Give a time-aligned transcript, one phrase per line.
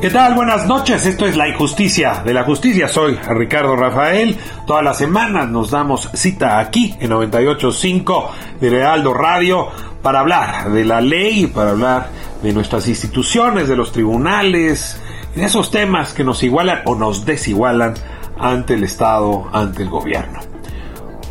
[0.00, 0.34] ¿Qué tal?
[0.34, 1.04] Buenas noches.
[1.04, 2.88] Esto es La Injusticia de la Justicia.
[2.88, 4.34] Soy Ricardo Rafael.
[4.66, 8.30] Todas las semanas nos damos cita aquí en 98.5
[8.62, 9.68] de Realdo Radio
[10.00, 12.08] para hablar de la ley, para hablar
[12.42, 14.98] de nuestras instituciones, de los tribunales,
[15.34, 17.92] de esos temas que nos igualan o nos desigualan
[18.38, 20.40] ante el Estado, ante el gobierno.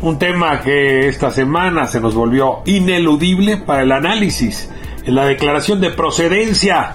[0.00, 4.70] Un tema que esta semana se nos volvió ineludible para el análisis
[5.04, 6.94] en la declaración de procedencia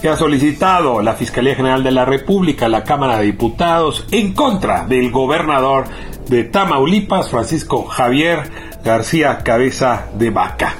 [0.00, 4.84] que ha solicitado la Fiscalía General de la República, la Cámara de Diputados, en contra
[4.84, 5.86] del gobernador
[6.28, 8.50] de Tamaulipas, Francisco Javier
[8.84, 10.74] García Cabeza de Vaca.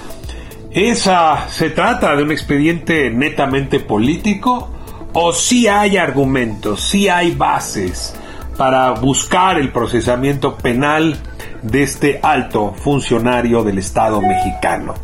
[0.71, 4.71] ¿Esa se trata de un expediente netamente político?
[5.13, 8.15] ¿O si hay argumentos, si hay bases
[8.59, 11.17] para buscar el procesamiento penal
[11.63, 14.95] de este alto funcionario del Estado mexicano?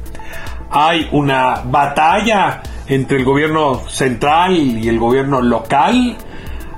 [0.70, 6.16] Hay una batalla entre el gobierno central y el gobierno local.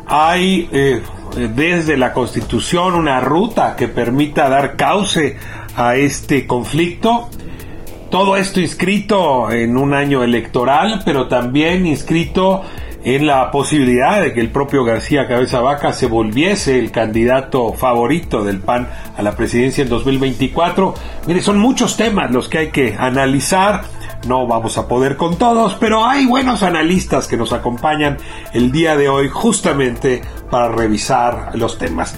[0.06, 1.02] Hay eh,
[1.36, 5.36] desde la Constitución una ruta que permita dar cauce
[5.76, 7.28] a este conflicto.
[8.10, 12.62] Todo esto inscrito en un año electoral, pero también inscrito
[13.04, 18.42] en la posibilidad de que el propio García Cabeza Vaca se volviese el candidato favorito
[18.42, 20.94] del PAN a la presidencia en 2024.
[21.26, 23.82] Mire, son muchos temas los que hay que analizar
[24.26, 28.18] no vamos a poder con todos, pero hay buenos analistas que nos acompañan
[28.52, 32.14] el día de hoy justamente para revisar los temas.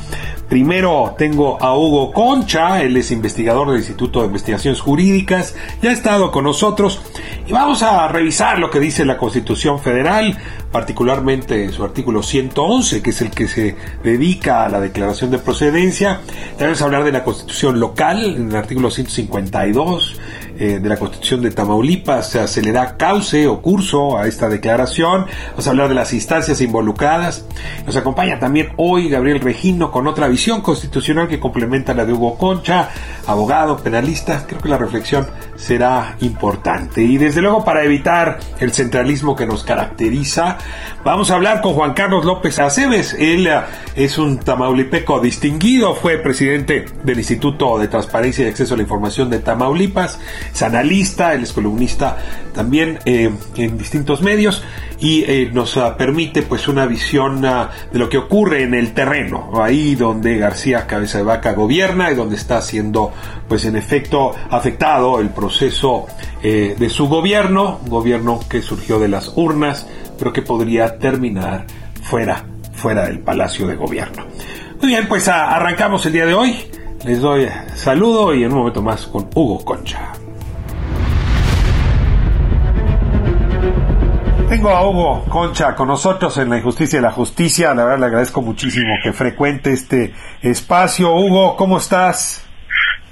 [0.49, 5.93] Primero tengo a Hugo Concha, él es investigador del Instituto de Investigaciones Jurídicas, ya ha
[5.93, 7.01] estado con nosotros
[7.49, 10.39] y vamos a revisar lo que dice la Constitución Federal,
[10.71, 16.21] particularmente su artículo 111, que es el que se dedica a la declaración de procedencia.
[16.51, 20.21] También vamos a hablar de la Constitución local, en el artículo 152
[20.59, 25.27] eh, de la Constitución de Tamaulipas, se le da cauce o curso a esta declaración.
[25.51, 27.45] Vamos a hablar de las instancias involucradas.
[27.87, 32.39] Nos acompaña también hoy Gabriel Regino con otra visión constitucional que complementa la de Hugo
[32.39, 32.91] Concha,
[33.27, 34.47] abogado, penalista.
[34.47, 37.03] Creo que la reflexión será importante.
[37.03, 40.59] Y desde luego para evitar el centralismo que nos caracteriza,
[41.05, 43.15] vamos a hablar con Juan Carlos López Aceves.
[43.15, 43.61] Él eh,
[43.95, 49.31] es un tamaulipeco distinguido, fue presidente del Instituto de Transparencia y Acceso a la Información
[49.31, 50.19] de Tamaulipas
[50.53, 52.17] es analista, él es columnista
[52.55, 54.63] también eh, en distintos medios
[54.99, 58.93] y eh, nos uh, permite pues una visión uh, de lo que ocurre en el
[58.95, 63.13] terreno, ahí donde García Cabeza de Vaca gobierna y donde está siendo
[63.49, 66.07] pues en efecto afectado el proceso
[66.43, 69.87] eh, de su gobierno, gobierno que surgió de las urnas,
[70.19, 71.67] pero que podría terminar
[72.03, 74.25] fuera, fuera del Palacio de Gobierno.
[74.81, 76.57] Muy bien, pues arrancamos el día de hoy.
[77.05, 80.13] Les doy saludo y en un momento más con Hugo Concha.
[84.49, 87.75] Tengo a Hugo Concha con nosotros en La Injusticia y la Justicia.
[87.75, 91.13] La verdad le agradezco muchísimo que frecuente este espacio.
[91.13, 92.47] Hugo, ¿cómo estás?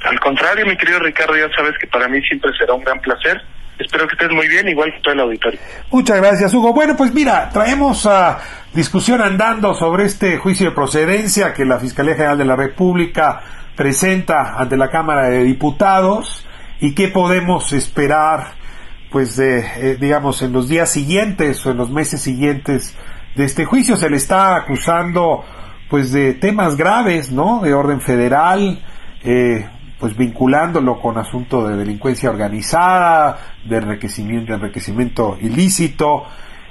[0.04, 3.42] Al contrario, mi querido Ricardo, ya sabes que para mí siempre será un gran placer.
[3.80, 5.58] Espero que estés muy bien, igual que todo el auditorio.
[5.90, 6.72] Muchas gracias, Hugo.
[6.72, 8.38] Bueno, pues mira, traemos a
[8.72, 13.40] discusión andando sobre este juicio de procedencia que la Fiscalía General de la República
[13.74, 16.46] presenta ante la Cámara de Diputados
[16.78, 18.63] y qué podemos esperar
[19.14, 22.96] pues eh, digamos en los días siguientes o en los meses siguientes
[23.36, 25.44] de este juicio se le está acusando
[25.88, 28.84] pues de temas graves no de orden federal
[29.22, 29.68] eh,
[30.00, 36.24] pues vinculándolo con asunto de delincuencia organizada de enriquecimiento enriquecimiento ilícito.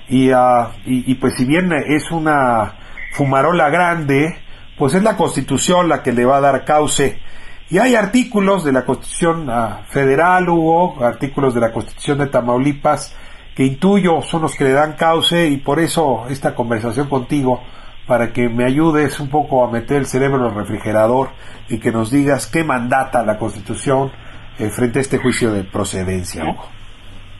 [0.10, 2.74] Y, uh, y, y pues si bien es una
[3.14, 4.36] fumarola grande
[4.78, 7.22] pues es la constitución la que le va a dar cauce
[7.70, 13.16] y hay artículos de la Constitución ah, Federal, hubo artículos de la Constitución de Tamaulipas
[13.56, 17.64] que intuyo son los que le dan cauce y por eso esta conversación contigo
[18.08, 21.30] para que me ayudes un poco a meter el cerebro en el refrigerador
[21.70, 24.12] y que nos digas qué mandata la Constitución
[24.60, 26.44] eh, frente a este juicio de procedencia.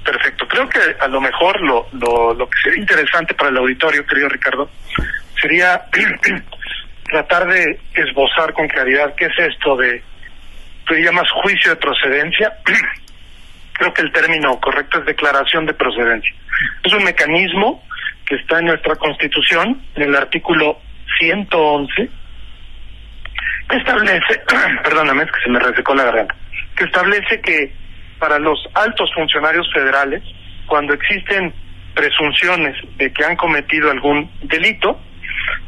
[0.04, 0.46] Perfecto.
[0.48, 4.30] Creo que a lo mejor lo, lo, lo que sería interesante para el auditorio, querido
[4.30, 4.70] Ricardo,
[5.42, 5.86] sería
[7.12, 10.02] tratar de esbozar con claridad qué es esto de,
[10.86, 12.54] tú llamas juicio de procedencia.
[13.74, 16.34] Creo que el término correcto es declaración de procedencia.
[16.84, 17.84] Es un mecanismo
[18.26, 20.80] que está en nuestra Constitución, en el artículo
[21.20, 22.10] 111,
[23.70, 24.42] que establece,
[24.84, 26.36] perdóname, es que se me resecó la garganta,
[26.76, 27.74] que establece que
[28.20, 30.24] para los altos funcionarios federales,
[30.66, 31.54] cuando existen
[31.94, 35.00] presunciones de que han cometido algún delito,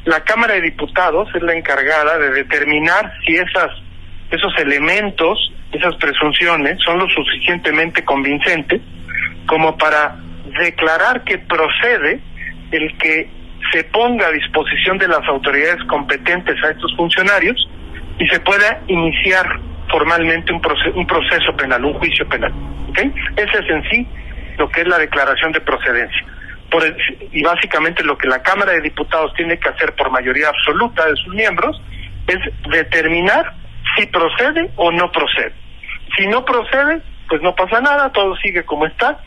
[0.06, 3.72] la Cámara de Diputados es la encargada de determinar si esas
[4.36, 8.82] esos elementos, esas presunciones son lo suficientemente convincentes
[9.46, 10.18] como para
[10.60, 12.20] declarar que procede
[12.72, 13.30] el que
[13.72, 17.68] se ponga a disposición de las autoridades competentes a estos funcionarios
[18.20, 19.60] y se pueda iniciar
[19.90, 22.54] formalmente un proceso, un penal, un juicio penal.
[22.90, 23.12] ¿okay?
[23.36, 24.08] Ese es en sí
[24.58, 26.26] lo que es la declaración de procedencia.
[26.70, 26.84] Por
[27.32, 31.16] y básicamente lo que la Cámara de Diputados tiene que hacer por mayoría absoluta de
[31.18, 31.82] sus miembros
[32.28, 32.40] es
[32.70, 33.54] determinar
[33.96, 35.54] si procede o no procede.
[36.18, 39.20] Si no procede, pues no pasa nada, todo sigue como está.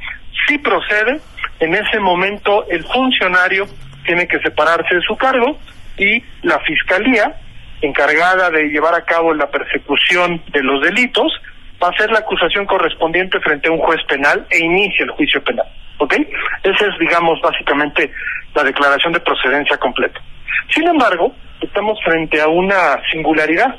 [0.47, 1.21] Si procede,
[1.61, 3.67] en ese momento el funcionario
[4.05, 5.59] tiene que separarse de su cargo
[5.97, 7.35] y la fiscalía,
[7.83, 11.33] encargada de llevar a cabo la persecución de los delitos,
[11.83, 15.43] va a hacer la acusación correspondiente frente a un juez penal e inicia el juicio
[15.43, 15.67] penal.
[15.99, 16.15] ¿Ok?
[16.63, 18.11] Esa es, digamos, básicamente
[18.55, 20.21] la declaración de procedencia completa.
[20.71, 23.75] Sin embargo, estamos frente a una singularidad,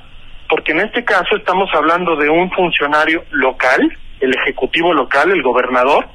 [0.49, 3.79] porque en este caso estamos hablando de un funcionario local,
[4.19, 6.07] el ejecutivo local, el gobernador,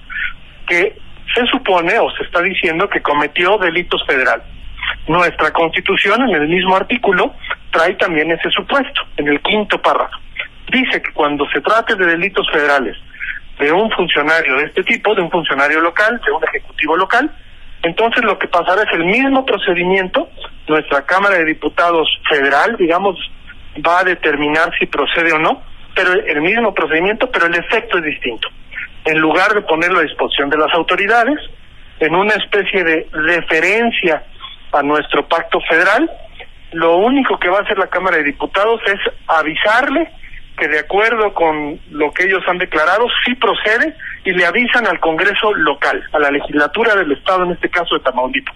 [0.66, 0.96] que
[1.34, 4.46] se supone o se está diciendo que cometió delitos federales.
[5.06, 7.34] Nuestra constitución en el mismo artículo
[7.70, 10.18] trae también ese supuesto, en el quinto párrafo.
[10.70, 12.96] Dice que cuando se trate de delitos federales
[13.58, 17.30] de un funcionario de este tipo, de un funcionario local, de un ejecutivo local,
[17.82, 20.28] entonces lo que pasará es el mismo procedimiento,
[20.66, 23.16] nuestra Cámara de Diputados federal, digamos,
[23.86, 25.62] va a determinar si procede o no,
[25.94, 28.48] pero el mismo procedimiento, pero el efecto es distinto.
[29.04, 31.38] En lugar de ponerlo a disposición de las autoridades,
[32.00, 34.24] en una especie de referencia
[34.72, 36.10] a nuestro pacto federal,
[36.72, 38.98] lo único que va a hacer la Cámara de Diputados es
[39.28, 40.10] avisarle
[40.56, 43.94] que de acuerdo con lo que ellos han declarado, sí procede
[44.24, 48.04] y le avisan al Congreso local, a la legislatura del Estado, en este caso de
[48.04, 48.54] Tamaulipas,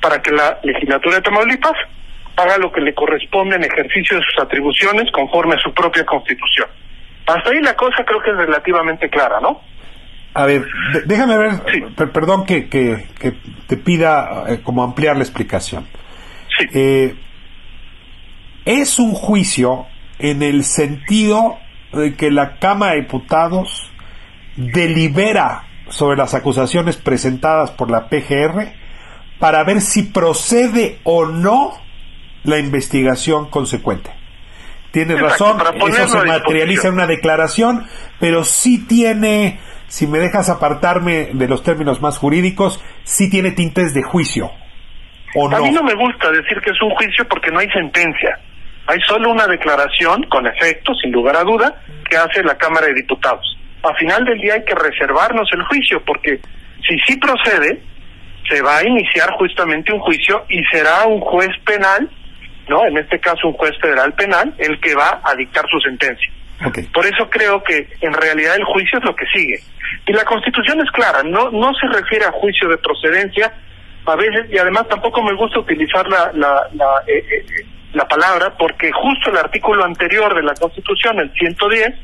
[0.00, 1.76] para que la legislatura de Tamaulipas
[2.36, 6.68] haga lo que le corresponde en ejercicio de sus atribuciones conforme a su propia constitución.
[7.26, 9.60] Hasta ahí la cosa creo que es relativamente clara, ¿no?
[10.34, 10.66] A ver,
[11.06, 11.52] déjame ver,
[12.12, 13.06] perdón que, que,
[13.68, 15.86] te pida eh, como ampliar la explicación.
[16.58, 16.66] Sí.
[16.74, 17.14] Eh,
[18.64, 19.86] es un juicio
[20.18, 21.58] en el sentido
[21.92, 23.92] de que la Cámara de Diputados
[24.56, 28.72] delibera sobre las acusaciones presentadas por la PGR
[29.38, 31.83] para ver si procede o no
[32.44, 34.10] la investigación consecuente.
[34.92, 37.84] Tienes razón, eso se materializa en una declaración,
[38.20, 39.58] pero sí tiene,
[39.88, 44.52] si me dejas apartarme de los términos más jurídicos, sí tiene tintes de juicio.
[45.34, 45.56] ¿o no?
[45.56, 48.38] A mí no me gusta decir que es un juicio porque no hay sentencia.
[48.86, 51.74] Hay solo una declaración, con efecto, sin lugar a duda,
[52.08, 53.58] que hace la Cámara de Diputados.
[53.82, 56.38] A final del día hay que reservarnos el juicio, porque
[56.86, 57.82] si sí procede,
[58.48, 62.08] se va a iniciar justamente un juicio y será un juez penal
[62.68, 62.86] ¿no?
[62.86, 66.32] En este caso un juez federal penal, el que va a dictar su sentencia.
[66.92, 69.58] Por eso creo que en realidad el juicio es lo que sigue.
[70.06, 73.52] Y la Constitución es clara, no no se refiere a juicio de procedencia,
[74.06, 78.52] a veces, y además tampoco me gusta utilizar la, la, la, eh, eh, la palabra,
[78.58, 81.94] porque justo el artículo anterior de la Constitución, el 110,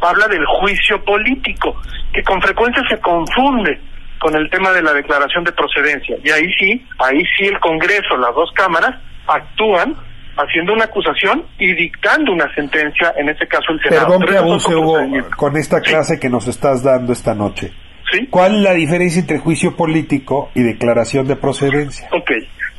[0.00, 1.80] habla del juicio político,
[2.12, 3.80] que con frecuencia se confunde
[4.18, 6.16] con el tema de la declaración de procedencia.
[6.22, 9.96] Y ahí sí, ahí sí el Congreso, las dos cámaras, actúan
[10.36, 14.18] haciendo una acusación y dictando una sentencia, en este caso el Senado.
[14.18, 14.98] Perdón que abuse, Hugo,
[15.36, 17.72] con esta clase que nos estás dando esta noche.
[18.12, 18.26] ¿Sí?
[18.28, 22.08] ¿Cuál es la diferencia entre juicio político y declaración de procedencia?
[22.12, 22.30] Ok,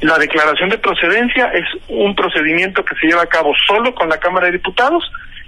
[0.01, 4.17] la declaración de procedencia es un procedimiento que se lleva a cabo solo con la
[4.17, 5.03] Cámara de Diputados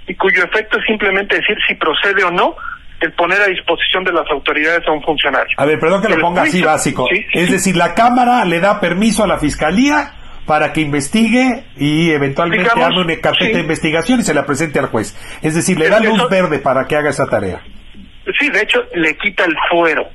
[0.06, 2.56] y cuyo efecto es simplemente decir si procede o no
[3.00, 5.54] el poner a disposición de las autoridades a un funcionario.
[5.56, 7.08] A ver, perdón que lo ponga así básico.
[7.32, 12.68] es decir, la Cámara le da permiso a la Fiscalía para que investigue y eventualmente
[12.70, 15.16] haga una carpeta de investigación y se la presente al juez.
[15.42, 17.60] Es decir, le da luz verde para que haga esa tarea.
[18.38, 20.06] Sí, de hecho, le quita el fuero.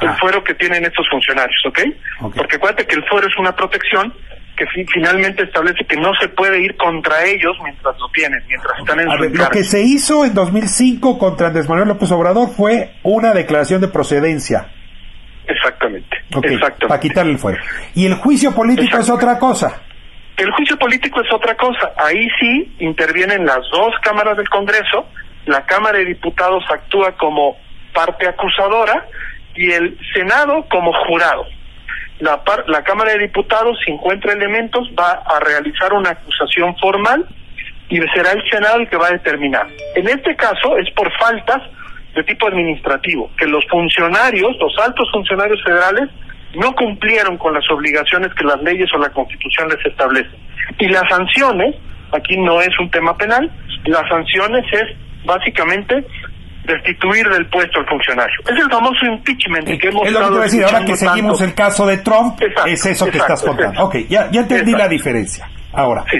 [0.00, 0.16] el Ah.
[0.18, 1.78] fuero que tienen estos funcionarios, ¿ok?
[2.22, 2.34] Ok.
[2.36, 4.12] Porque acuérdate que el fuero es una protección
[4.56, 8.76] que fi- finalmente establece que no se puede ir contra ellos mientras lo tienen, mientras
[8.80, 12.10] están en A su ver, lo que se hizo en 2005 contra Andrés Manuel López
[12.10, 14.66] Obrador fue una declaración de procedencia.
[15.46, 16.86] Exactamente, Ok, exactamente.
[16.88, 17.58] para quitarle el fuero.
[17.94, 19.82] Y el juicio político es otra cosa.
[20.36, 21.92] El juicio político es otra cosa.
[21.96, 25.06] Ahí sí intervienen las dos cámaras del Congreso.
[25.46, 27.56] La Cámara de Diputados actúa como
[27.92, 29.06] parte acusadora
[29.54, 31.44] y el Senado como jurado.
[32.18, 37.26] La, par- la Cámara de Diputados, si encuentra elementos, va a realizar una acusación formal
[37.88, 39.66] y será el Senado el que va a determinar.
[39.94, 41.60] En este caso es por faltas
[42.14, 46.08] de tipo administrativo, que los funcionarios, los altos funcionarios federales,
[46.54, 50.36] no cumplieron con las obligaciones que las leyes o la Constitución les establecen.
[50.78, 51.74] Y las sanciones,
[52.12, 53.50] aquí no es un tema penal,
[53.86, 56.04] las sanciones es básicamente
[56.64, 58.34] destituir del puesto al funcionario.
[58.44, 61.38] Es el famoso impeachment Es que hemos lo que te a decir, ahora que seguimos
[61.38, 61.44] tanto.
[61.50, 63.72] el caso de Trump, Exacto, es eso que estás contando.
[63.72, 63.98] exacto.
[63.98, 65.50] Ok, ya, ya entendí la diferencia.
[65.72, 66.18] Ahora, Sí.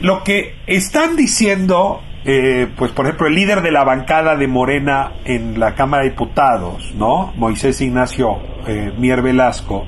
[0.00, 5.12] lo que están diciendo, eh, pues por ejemplo, el líder de la bancada de Morena
[5.24, 7.32] en la Cámara de Diputados, ¿no?
[7.36, 9.86] Moisés Ignacio eh, Mier Velasco,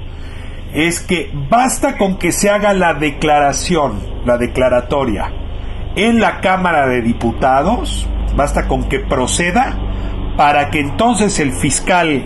[0.73, 5.33] es que basta con que se haga la declaración, la declaratoria,
[5.97, 9.77] en la Cámara de Diputados, basta con que proceda
[10.37, 12.23] para que entonces el fiscal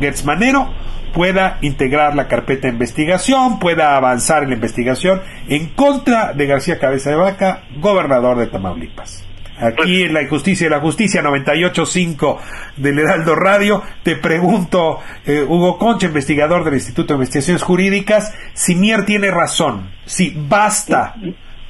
[0.00, 0.70] Gertz Manero
[1.12, 6.78] pueda integrar la carpeta de investigación, pueda avanzar en la investigación en contra de García
[6.78, 9.25] Cabeza de Vaca, gobernador de Tamaulipas.
[9.58, 12.38] Aquí en la injusticia y la justicia 98.5
[12.76, 18.74] del Heraldo Radio, te pregunto, eh, Hugo Concha, investigador del Instituto de Investigaciones Jurídicas, si
[18.74, 21.14] Mier tiene razón, si basta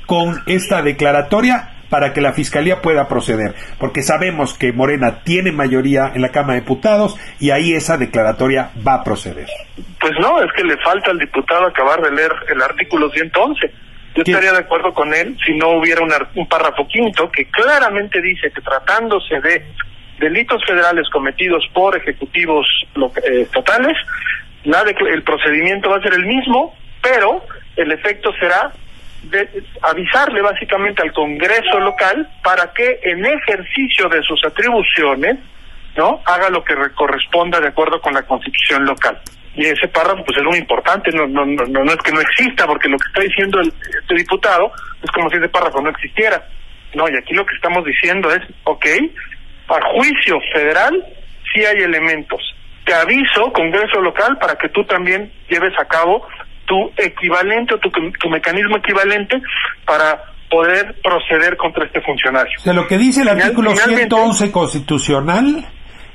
[0.06, 6.10] con esta declaratoria para que la Fiscalía pueda proceder, porque sabemos que Morena tiene mayoría
[6.14, 9.46] en la Cámara de Diputados y ahí esa declaratoria va a proceder.
[10.00, 13.85] Pues no, es que le falta al diputado acabar de leer el artículo 111.
[14.16, 14.30] Yo ¿Qué?
[14.32, 18.50] estaría de acuerdo con él si no hubiera un, un párrafo quinto que claramente dice
[18.50, 19.64] que tratándose de
[20.18, 23.96] delitos federales cometidos por ejecutivos eh, estatales,
[24.64, 27.44] la el procedimiento va a ser el mismo, pero
[27.76, 28.72] el efecto será
[29.24, 29.48] de
[29.82, 35.36] avisarle básicamente al Congreso local para que en ejercicio de sus atribuciones
[35.96, 39.20] no haga lo que re- corresponda de acuerdo con la Constitución local.
[39.56, 42.66] Y ese párrafo pues es muy importante, no, no, no, no es que no exista,
[42.66, 43.68] porque lo que está diciendo el,
[44.00, 44.70] este diputado
[45.02, 46.46] es como si ese párrafo no existiera.
[46.94, 48.86] No, y aquí lo que estamos diciendo es, ok,
[49.68, 50.92] a juicio federal
[51.52, 52.40] sí hay elementos.
[52.84, 56.26] Te aviso, Congreso local, para que tú también lleves a cabo
[56.66, 59.36] tu equivalente o tu, tu mecanismo equivalente
[59.84, 62.52] para poder proceder contra este funcionario.
[62.58, 65.66] O sea, lo que dice el Final- artículo finalmente- 111 constitucional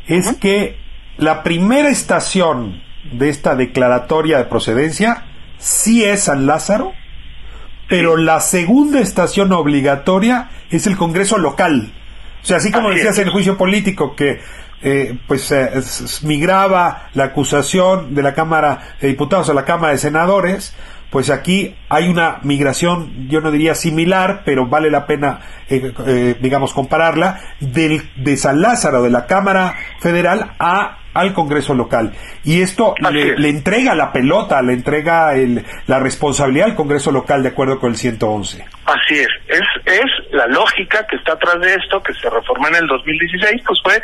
[0.07, 0.77] es que
[1.17, 2.81] la primera estación
[3.11, 5.25] de esta declaratoria de procedencia
[5.57, 6.93] sí es San Lázaro,
[7.87, 11.93] pero la segunda estación obligatoria es el Congreso local.
[12.41, 14.39] O sea, así como Así decías en el juicio político que
[14.81, 15.69] eh, pues eh,
[16.23, 20.75] migraba la acusación de la Cámara de Diputados a la Cámara de Senadores,
[21.11, 26.35] pues aquí hay una migración, yo no diría similar, pero vale la pena, eh, eh,
[26.41, 32.13] digamos, compararla, del, de San Lázaro, de la Cámara Federal, a al Congreso local.
[32.43, 33.39] Y esto Así le, es.
[33.39, 37.91] le entrega la pelota, le entrega el, la responsabilidad al Congreso local de acuerdo con
[37.91, 38.65] el 111.
[38.85, 39.29] Así es.
[39.47, 43.61] es, es la lógica que está atrás de esto, que se reformó en el 2016,
[43.65, 44.01] pues fue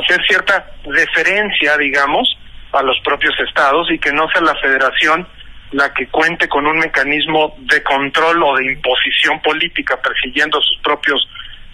[0.00, 2.28] hacer cierta deferencia, digamos,
[2.72, 5.26] a los propios estados y que no sea la federación
[5.72, 10.78] la que cuente con un mecanismo de control o de imposición política persiguiendo a sus
[10.82, 11.26] propios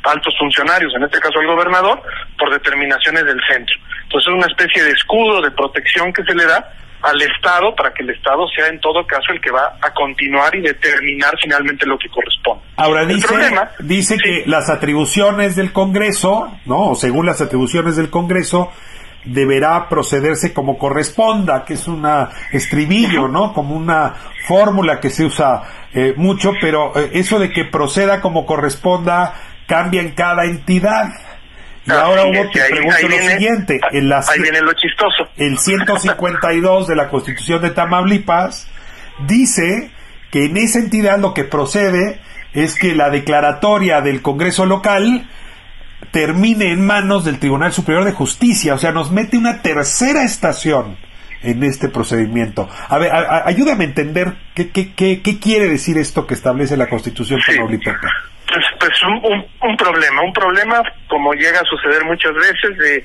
[0.05, 2.01] altos funcionarios, en este caso el gobernador,
[2.39, 3.77] por determinaciones del centro.
[4.09, 6.73] Entonces es una especie de escudo de protección que se le da
[7.03, 10.53] al Estado para que el Estado sea en todo caso el que va a continuar
[10.57, 12.65] y determinar finalmente lo que corresponde.
[12.77, 14.21] Ahora El dice, problema- dice sí.
[14.23, 16.87] que las atribuciones del Congreso, ¿no?
[16.91, 18.73] O según las atribuciones del Congreso,
[19.25, 23.53] deberá procederse como corresponda, que es una estribillo, ¿no?
[23.53, 24.15] Como una
[24.47, 25.63] fórmula que se usa
[25.93, 29.35] eh, mucho, pero eh, eso de que proceda como corresponda
[29.67, 31.11] cambia en cada entidad.
[31.87, 34.61] Y Así ahora Hugo, y te ahí- pregunto ahí lo siguiente, en la ahí viene
[34.61, 35.29] lo chistoso.
[35.37, 38.69] el 152 de la Constitución de Tamaulipas
[39.27, 39.91] dice
[40.31, 42.21] que en esa entidad lo que procede
[42.53, 45.29] es que la declaratoria del Congreso local
[46.11, 50.97] termine en manos del Tribunal Superior de Justicia, o sea, nos mete una tercera estación
[51.43, 52.69] en este procedimiento.
[52.89, 56.35] A ver, a- a- ayúdame a entender qué, qué, qué, qué quiere decir esto que
[56.35, 57.53] establece la Constitución Sí.
[57.55, 58.09] tamaulipeca.
[58.49, 63.05] Pues, pues un, un, un problema, un problema como llega a suceder muchas veces de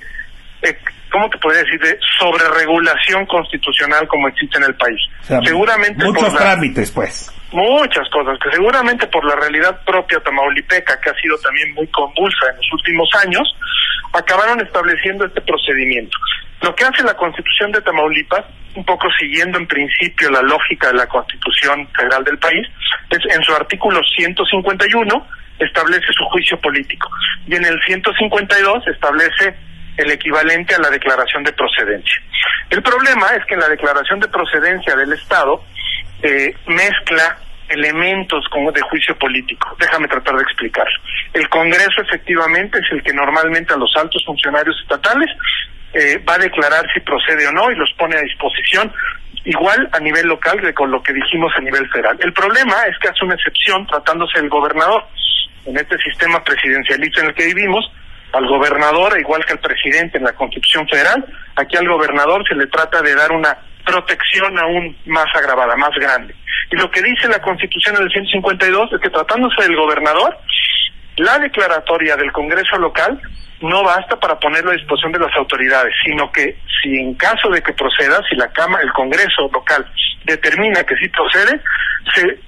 [1.13, 1.79] ¿cómo te podría decir?
[1.79, 4.99] De sobreregulación constitucional como existe en el país.
[5.45, 7.31] seguramente muchos trámites, pues.
[7.51, 12.49] Muchas cosas, que seguramente por la realidad propia tamaulipeca, que ha sido también muy convulsa
[12.49, 13.47] en los últimos años,
[14.11, 16.17] acabaron estableciendo este procedimiento.
[16.63, 20.93] Lo que hace la Constitución de Tamaulipas, un poco siguiendo en principio la lógica de
[20.93, 22.65] la Constitución Federal del país,
[23.09, 25.27] es en su artículo 151
[25.59, 27.09] establece su juicio político
[27.47, 29.53] y en el 152 establece
[29.97, 32.21] el equivalente a la declaración de procedencia.
[32.69, 35.61] El problema es que en la declaración de procedencia del Estado
[36.21, 39.75] eh, mezcla elementos como de juicio político.
[39.79, 40.99] Déjame tratar de explicarlo.
[41.33, 45.29] El Congreso efectivamente es el que normalmente a los altos funcionarios estatales
[45.93, 48.91] eh, va a declarar si procede o no y los pone a disposición
[49.45, 52.17] igual a nivel local que con lo que dijimos a nivel federal.
[52.21, 55.03] El problema es que hace una excepción tratándose del gobernador.
[55.65, 57.89] En este sistema presidencialista en el que vivimos,
[58.33, 61.23] al gobernador, igual que al presidente en la Constitución Federal,
[61.55, 66.33] aquí al gobernador se le trata de dar una protección aún más agravada, más grande.
[66.71, 70.35] Y lo que dice la Constitución del 152 es que tratándose del gobernador,
[71.17, 73.19] la declaratoria del Congreso local
[73.61, 77.61] no basta para ponerlo a disposición de las autoridades, sino que si en caso de
[77.61, 79.85] que proceda, si la Cámara, el Congreso local
[80.25, 81.61] determina que sí procede,
[82.13, 82.39] se,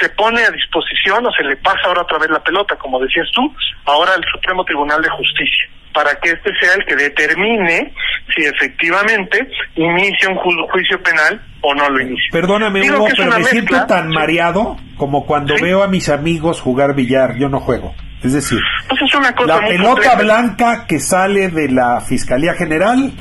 [0.00, 3.28] se pone a disposición o se le pasa ahora otra vez la pelota, como decías
[3.34, 3.42] tú,
[3.84, 7.92] ahora al Supremo Tribunal de Justicia, para que este sea el que determine
[8.34, 10.36] si efectivamente inicia un
[10.68, 12.30] juicio penal o no lo inicia.
[12.32, 17.36] Perdóname, Hugo, pero me siento tan mareado como cuando veo a mis amigos jugar billar,
[17.36, 17.94] yo no juego.
[18.22, 23.12] Es decir, pues es una cosa la pelota blanca que sale de la Fiscalía General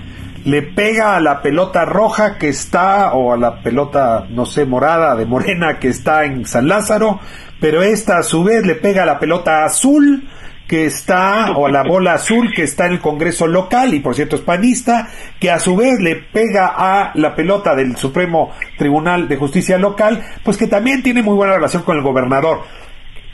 [0.46, 5.16] le pega a la pelota roja que está, o a la pelota, no sé, morada
[5.16, 7.20] de Morena que está en San Lázaro,
[7.60, 10.28] pero esta a su vez le pega a la pelota azul
[10.68, 14.16] que está, o a la bola azul que está en el Congreso local, y por
[14.16, 19.28] cierto es panista, que a su vez le pega a la pelota del Supremo Tribunal
[19.28, 22.62] de Justicia local, pues que también tiene muy buena relación con el gobernador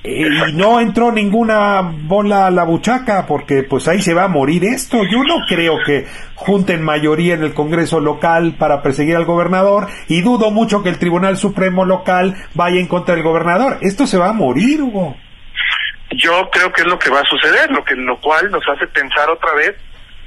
[0.08, 4.64] y no entró ninguna bola a la buchaca porque pues ahí se va a morir
[4.64, 5.04] esto.
[5.04, 10.22] Yo no creo que junten mayoría en el Congreso local para perseguir al gobernador y
[10.22, 13.80] dudo mucho que el Tribunal Supremo local vaya en contra del gobernador.
[13.82, 15.18] Esto se va a morir, Hugo.
[16.12, 18.88] Yo creo que es lo que va a suceder, lo que lo cual nos hace
[18.88, 19.76] pensar otra vez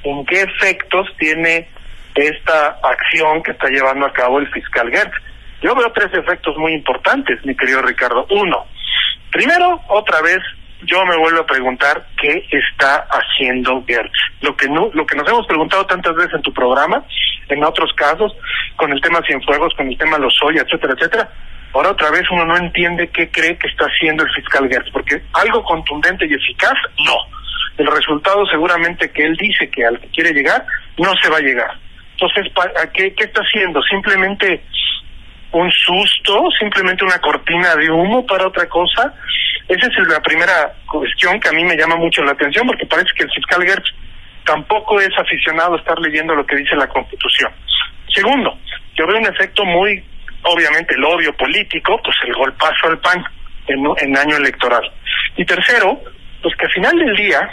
[0.03, 1.69] en qué efectos tiene
[2.14, 5.16] esta acción que está llevando a cabo el fiscal Gertz.
[5.62, 8.27] Yo veo tres efectos muy importantes, mi querido Ricardo.
[8.31, 8.66] Uno,
[9.31, 10.38] Primero, otra vez,
[10.83, 14.19] yo me vuelvo a preguntar qué está haciendo Gertz.
[14.40, 17.05] Lo que no, lo que nos hemos preguntado tantas veces en tu programa,
[17.49, 18.33] en otros casos,
[18.77, 21.29] con el tema Cienfuegos, con el tema Lozoya, etcétera, etcétera.
[21.73, 25.23] Ahora otra vez uno no entiende qué cree que está haciendo el fiscal Gertz, porque
[25.35, 27.16] algo contundente y eficaz, no.
[27.79, 30.64] El resultado seguramente que él dice que al que quiere llegar,
[30.99, 31.71] no se va a llegar.
[32.12, 32.53] Entonces,
[32.93, 33.81] ¿qué, qué está haciendo?
[33.83, 34.62] Simplemente
[35.52, 39.14] un susto, simplemente una cortina de humo para otra cosa.
[39.68, 43.10] Esa es la primera cuestión que a mí me llama mucho la atención porque parece
[43.16, 43.90] que el fiscal Gertz
[44.44, 47.52] tampoco es aficionado a estar leyendo lo que dice la Constitución.
[48.12, 48.58] Segundo,
[48.96, 50.02] yo veo un efecto muy,
[50.42, 53.24] obviamente, el odio político, pues el golpazo al PAN
[53.68, 54.90] en, en año electoral.
[55.36, 56.00] Y tercero,
[56.42, 57.48] pues que al final del día,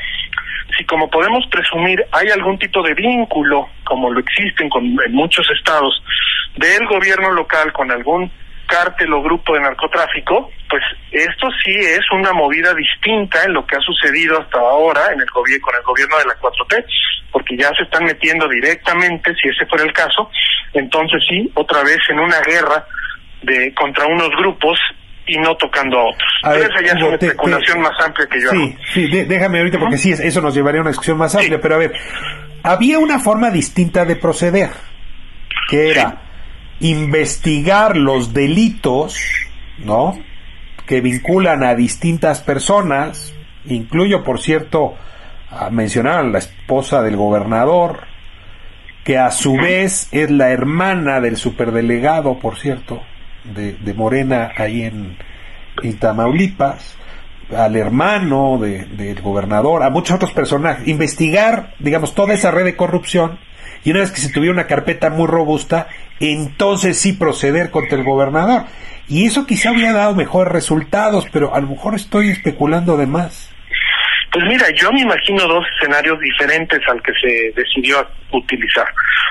[0.75, 5.47] si como podemos presumir hay algún tipo de vínculo, como lo existen con, en muchos
[5.51, 6.01] estados,
[6.55, 8.31] del gobierno local con algún
[8.67, 13.77] cártel o grupo de narcotráfico, pues esto sí es una movida distinta en lo que
[13.77, 16.85] ha sucedido hasta ahora en el gobierno con el gobierno de la 4T,
[17.31, 20.29] porque ya se están metiendo directamente, si ese fuera el caso,
[20.73, 22.85] entonces sí, otra vez en una guerra
[23.41, 24.79] de contra unos grupos
[25.27, 26.29] y no tocando a otros.
[26.43, 30.11] esa ya es una especulación más amplia que yo sí, Sí, déjame ahorita porque sí,
[30.11, 31.93] eso nos llevaría a una discusión más amplia, pero a ver,
[32.63, 34.69] había una forma distinta de proceder,
[35.69, 36.21] que era
[36.79, 39.19] investigar los delitos,
[39.79, 40.17] ¿no?
[40.85, 43.33] Que vinculan a distintas personas,
[43.65, 44.95] incluyo, por cierto,
[45.49, 48.07] a mencionar a la esposa del gobernador,
[49.03, 53.01] que a su vez es la hermana del superdelegado, por cierto,
[53.53, 55.17] de, Morena ahí en,
[55.99, 56.95] Tamaulipas,
[57.55, 63.39] al hermano del gobernador, a muchos otros personajes, investigar, digamos, toda esa red de corrupción
[63.83, 65.87] y una vez que se tuviera una carpeta muy robusta,
[66.19, 68.63] entonces sí proceder contra el gobernador.
[69.07, 73.49] Y eso quizá habría dado mejores resultados, pero a lo mejor estoy especulando de más.
[74.37, 78.85] Pues mira, yo me imagino dos escenarios diferentes al que se decidió utilizar.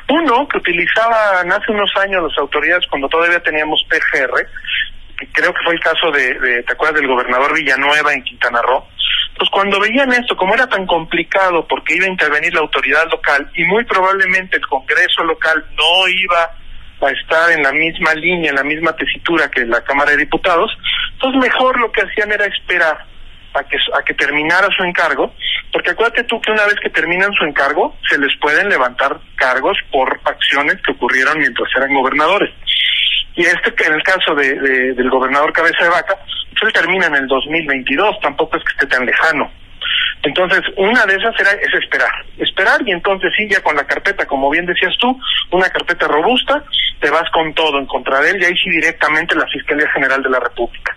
[0.09, 4.35] Uno, que utilizaban hace unos años las autoridades cuando todavía teníamos PGR,
[5.31, 8.85] creo que fue el caso de, de, ¿te acuerdas del gobernador Villanueva en Quintana Roo?
[9.39, 13.49] pues cuando veían esto, como era tan complicado porque iba a intervenir la autoridad local
[13.55, 16.51] y muy probablemente el Congreso local no iba
[17.01, 20.77] a estar en la misma línea, en la misma tesitura que la Cámara de Diputados,
[21.13, 23.07] entonces mejor lo que hacían era esperar
[23.57, 25.35] a que, a que terminara su encargo,
[25.73, 29.79] porque acuérdate tú que una vez que terminan su encargo, se les pueden levantar cargos
[29.91, 32.51] por acciones que ocurrieron mientras eran gobernadores.
[33.35, 34.55] Y este, en el caso de,
[34.95, 36.17] del gobernador Cabeza de Vaca,
[36.51, 39.51] pues él termina en el 2022, tampoco es que esté tan lejano.
[40.23, 44.27] Entonces, una de esas era, es esperar, esperar y entonces sí, ya con la carpeta,
[44.27, 45.17] como bien decías tú,
[45.53, 46.65] una carpeta robusta,
[47.01, 50.23] te vas con todo en contra de él y ahí sí directamente la Fiscalía General
[50.23, 50.97] de la República.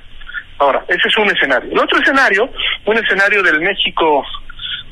[0.59, 1.71] Ahora, ese es un escenario.
[1.71, 2.49] El otro escenario,
[2.85, 4.25] un escenario del México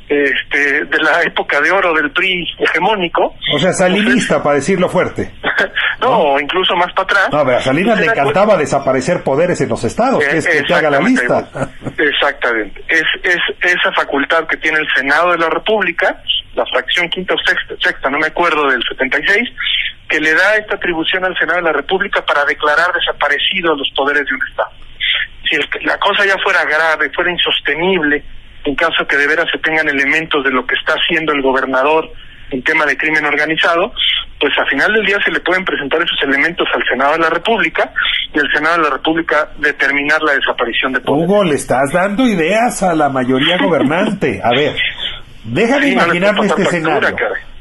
[0.10, 3.36] este, de la época de oro del PRI hegemónico.
[3.54, 5.30] O sea, salinista, para decirlo fuerte.
[6.00, 7.30] no, incluso más para atrás.
[7.32, 10.90] No, a Salinas le encantaba desaparecer poderes en los estados, que es que te haga
[10.90, 11.50] la lista.
[11.98, 12.82] Exactamente.
[12.88, 16.22] Es, es esa facultad que tiene el Senado de la República,
[16.56, 19.50] la fracción quinta o sexta, sexta, no me acuerdo, del 76,
[20.08, 24.24] que le da esta atribución al Senado de la República para declarar desaparecidos los poderes
[24.26, 24.87] de un Estado
[25.50, 28.24] si la cosa ya fuera grave, fuera insostenible,
[28.66, 32.12] en caso que de veras se tengan elementos de lo que está haciendo el gobernador
[32.52, 33.92] en tema de crimen organizado,
[34.40, 37.30] pues a final del día se le pueden presentar esos elementos al Senado de la
[37.30, 37.92] República
[38.34, 41.26] y el Senado de la República determinar la desaparición de poder.
[41.26, 44.40] Hugo, le estás dando ideas a la mayoría gobernante.
[44.44, 44.76] A ver,
[45.44, 47.16] déjame imaginarme este escenario.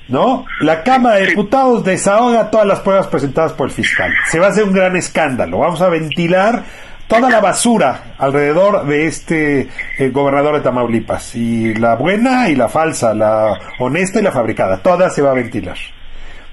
[0.09, 0.47] ¿No?
[0.61, 4.13] La Cámara de Diputados desahoga todas las pruebas presentadas por el fiscal.
[4.27, 5.59] Se va a hacer un gran escándalo.
[5.59, 6.63] Vamos a ventilar
[7.07, 11.35] toda la basura alrededor de este eh, gobernador de Tamaulipas.
[11.35, 15.35] Y la buena y la falsa, la honesta y la fabricada, toda se va a
[15.35, 15.77] ventilar.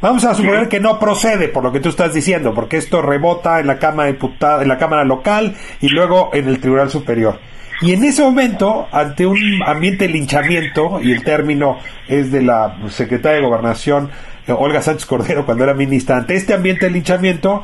[0.02, 3.62] Vamos a suponer que no procede por lo que tú estás diciendo, porque esto rebota
[3.62, 7.40] en la Cámara en la Cámara local y luego en el Tribunal Superior.
[7.82, 12.78] Y en ese momento, ante un ambiente de linchamiento, y el término es de la
[12.90, 14.10] secretaria de Gobernación,
[14.46, 17.64] eh, Olga Sánchez Cordero, cuando era ministra, ante este ambiente de linchamiento,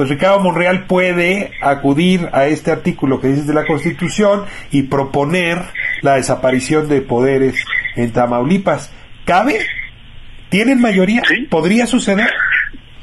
[0.00, 5.58] pues Ricardo Monreal puede acudir a este artículo que dice de la Constitución y proponer
[6.00, 7.62] la desaparición de poderes
[7.96, 8.90] en Tamaulipas.
[9.26, 9.58] ¿Cabe?
[10.48, 11.20] ¿Tienen mayoría?
[11.50, 12.32] ¿Podría suceder?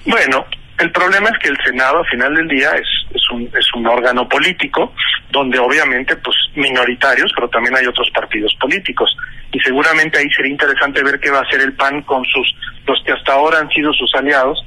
[0.06, 0.44] Bueno,
[0.80, 3.86] el problema es que el Senado, al final del día, es, es, un, es un
[3.86, 4.92] órgano político
[5.30, 9.16] donde obviamente, pues, minoritarios, pero también hay otros partidos políticos.
[9.52, 12.56] Y seguramente ahí sería interesante ver qué va a hacer el PAN con sus,
[12.88, 14.66] los que hasta ahora han sido sus aliados,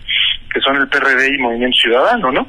[0.52, 2.46] que son el PRD y Movimiento Ciudadano, ¿no?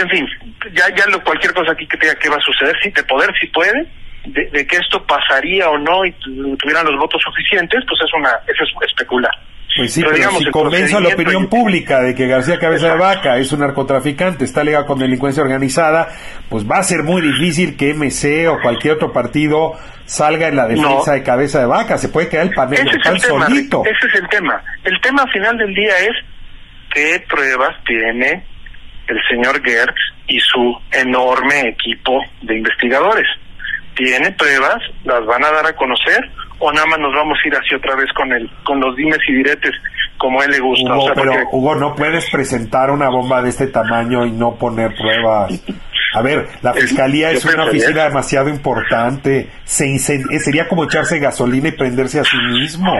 [0.00, 0.26] En fin,
[0.72, 3.30] ya ya lo, cualquier cosa aquí que tenga que va a suceder, sí, de poder
[3.40, 3.86] sí puede,
[4.26, 8.64] de, que esto pasaría o no y tuvieran los votos suficientes, pues es una, eso
[8.64, 9.32] es especular.
[9.76, 13.38] Pues sí, pero, si convenzo a la opinión pública de que García Cabeza de Vaca
[13.38, 16.08] es un narcotraficante, está ligado con delincuencia organizada,
[16.48, 19.72] pues va a ser muy difícil que MC o cualquier otro partido
[20.04, 21.98] salga en la defensa de Cabeza de Vaca.
[21.98, 23.82] Se puede quedar el panel ese solito.
[23.84, 24.62] Ese es el tema.
[24.84, 26.14] El tema al final del día es
[26.94, 28.44] qué pruebas tiene
[29.06, 33.26] el señor Gertz y su enorme equipo de investigadores.
[33.94, 34.76] ¿Tiene pruebas?
[35.04, 36.18] ¿Las van a dar a conocer?
[36.58, 39.18] ¿O nada más nos vamos a ir así otra vez con el, con los dimes
[39.28, 39.72] y diretes
[40.18, 40.96] como a él le gusta?
[40.96, 45.62] Hugo, pero Hugo, no puedes presentar una bomba de este tamaño y no poner pruebas.
[46.14, 49.50] A ver, la fiscalía es una oficina demasiado importante.
[49.64, 52.96] Se eh, sería como echarse gasolina y prenderse a sí mismo.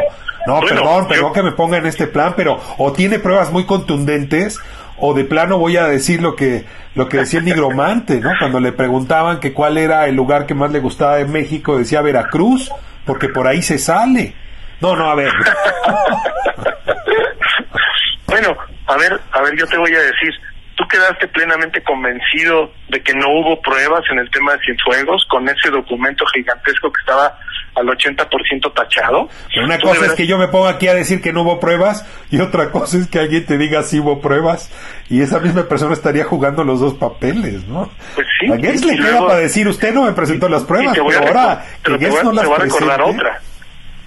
[0.46, 4.61] No, perdón, perdón que me ponga en este plan, pero o tiene pruebas muy contundentes
[4.96, 8.30] o de plano voy a decir lo que lo que decía el nigromante, ¿no?
[8.38, 12.02] Cuando le preguntaban que cuál era el lugar que más le gustaba de México, decía
[12.02, 12.70] Veracruz,
[13.04, 14.35] porque por ahí se sale.
[14.80, 15.33] No, no, a ver.
[18.26, 20.35] bueno, a ver, a ver, yo te voy a decir,
[20.76, 25.48] ¿Tú quedaste plenamente convencido de que no hubo pruebas en el tema de Cienfuegos con
[25.48, 27.38] ese documento gigantesco que estaba
[27.74, 29.28] al 80% tachado?
[29.62, 32.40] una cosa es que yo me ponga aquí a decir que no hubo pruebas y
[32.40, 34.70] otra cosa es que alguien te diga si hubo pruebas
[35.10, 37.90] y esa misma persona estaría jugando los dos papeles, ¿no?
[38.14, 38.52] Pues sí.
[38.52, 41.98] A Gertz le queda para decir, usted no me presentó las pruebas, pero ahora que
[41.98, 43.40] Gertz no las voy a recordar otra.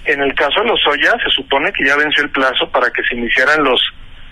[0.04, 3.02] En el caso de los Oya se supone que ya venció el plazo para que
[3.02, 3.80] se iniciaran los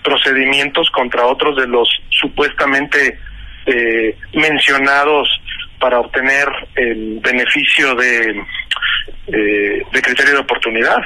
[0.03, 3.19] procedimientos contra otros de los supuestamente
[3.67, 5.27] eh, mencionados
[5.79, 8.29] para obtener el beneficio de,
[9.27, 10.97] eh, de criterio de oportunidad.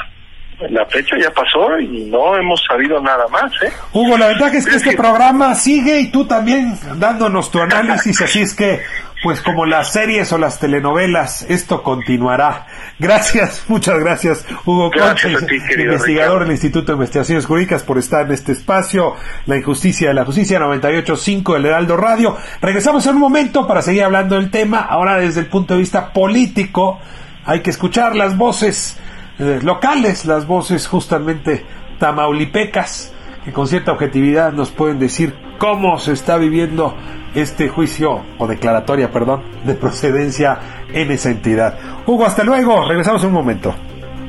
[0.70, 3.52] La fecha ya pasó y no hemos sabido nada más.
[3.64, 3.72] ¿eh?
[3.94, 8.42] Hugo, la verdad es que este programa sigue y tú también dándonos tu análisis, así
[8.42, 8.80] es que
[9.24, 12.68] pues como las series o las telenovelas, esto continuará.
[12.98, 18.52] Gracias, muchas gracias, Hugo Concha, investigador del Instituto de Investigaciones Jurídicas, por estar en este
[18.54, 22.38] espacio, La Injusticia de la Justicia 98.5 del Heraldo Radio.
[22.62, 26.14] Regresamos en un momento para seguir hablando del tema, ahora desde el punto de vista
[26.14, 27.00] político,
[27.46, 28.98] hay que escuchar las voces
[29.40, 31.66] eh, locales, las voces justamente
[32.00, 36.96] tamaulipecas, que con cierta objetividad nos pueden decir cómo se está viviendo
[37.34, 40.60] este juicio o declaratoria, perdón, de procedencia
[40.94, 41.78] en esa entidad.
[42.06, 43.74] Hugo, hasta luego, regresamos en un momento.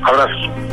[0.01, 0.72] Abrazo.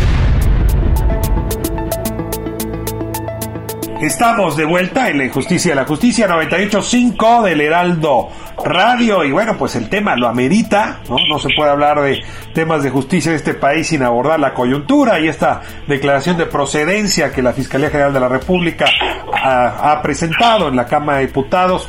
[4.01, 8.29] Estamos de vuelta en la injusticia de la justicia 98.5 del Heraldo
[8.65, 11.17] Radio y bueno, pues el tema lo amerita, ¿no?
[11.29, 12.19] No se puede hablar de
[12.51, 17.31] temas de justicia en este país sin abordar la coyuntura y esta declaración de procedencia
[17.31, 18.87] que la Fiscalía General de la República
[19.31, 21.87] ha presentado en la Cámara de Diputados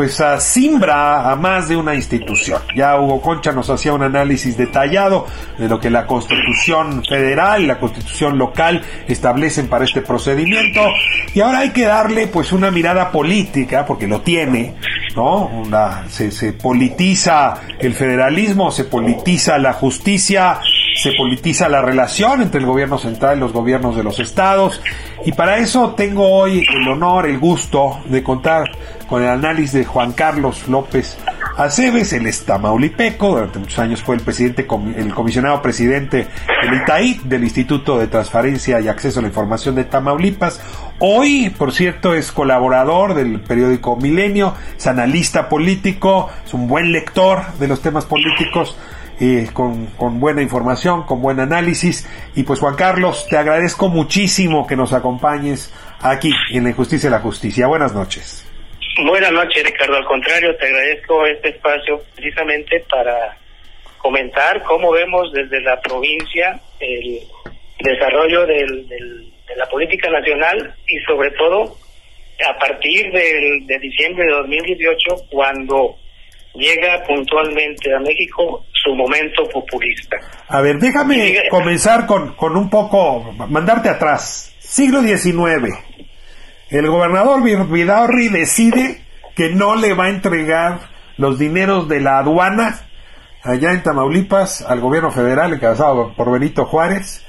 [0.00, 2.62] pues a simbra a más de una institución.
[2.74, 5.26] Ya Hugo Concha nos hacía un análisis detallado
[5.58, 10.80] de lo que la Constitución federal y la Constitución local establecen para este procedimiento
[11.34, 14.74] y ahora hay que darle pues una mirada política porque lo tiene,
[15.14, 15.50] ¿no?
[16.08, 20.60] Se, se politiza el federalismo, se politiza la justicia,
[21.00, 24.82] se politiza la relación entre el gobierno central y los gobiernos de los estados
[25.24, 28.64] y para eso tengo hoy el honor, el gusto de contar
[29.08, 31.18] con el análisis de Juan Carlos López
[31.56, 36.28] Aceves, el estamaulipeco, durante muchos años fue el presidente, el comisionado presidente
[36.62, 40.60] del ITAI, del Instituto de Transparencia y Acceso a la Información de Tamaulipas.
[41.00, 47.42] Hoy, por cierto, es colaborador del periódico Milenio, es analista político, es un buen lector
[47.58, 48.78] de los temas políticos.
[49.22, 52.08] Eh, con, con, buena información, con buen análisis.
[52.34, 57.10] Y pues Juan Carlos, te agradezco muchísimo que nos acompañes aquí en la Injusticia y
[57.10, 57.66] la Justicia.
[57.66, 58.46] Buenas noches.
[59.04, 59.96] Buenas noches, Ricardo.
[59.96, 63.36] Al contrario, te agradezco este espacio precisamente para
[63.98, 67.20] comentar cómo vemos desde la provincia el
[67.78, 71.76] desarrollo del, de la política nacional y sobre todo
[72.48, 75.96] a partir del, de diciembre de 2018 cuando
[76.54, 80.16] llega puntualmente a México su momento populista.
[80.48, 84.54] A ver, déjame comenzar con, con un poco, mandarte atrás.
[84.58, 85.90] Siglo XIX
[86.70, 89.02] el gobernador Vidaurri decide
[89.34, 90.78] que no le va a entregar
[91.16, 92.82] los dineros de la aduana
[93.42, 97.24] allá en Tamaulipas al gobierno federal encabezado por Benito Juárez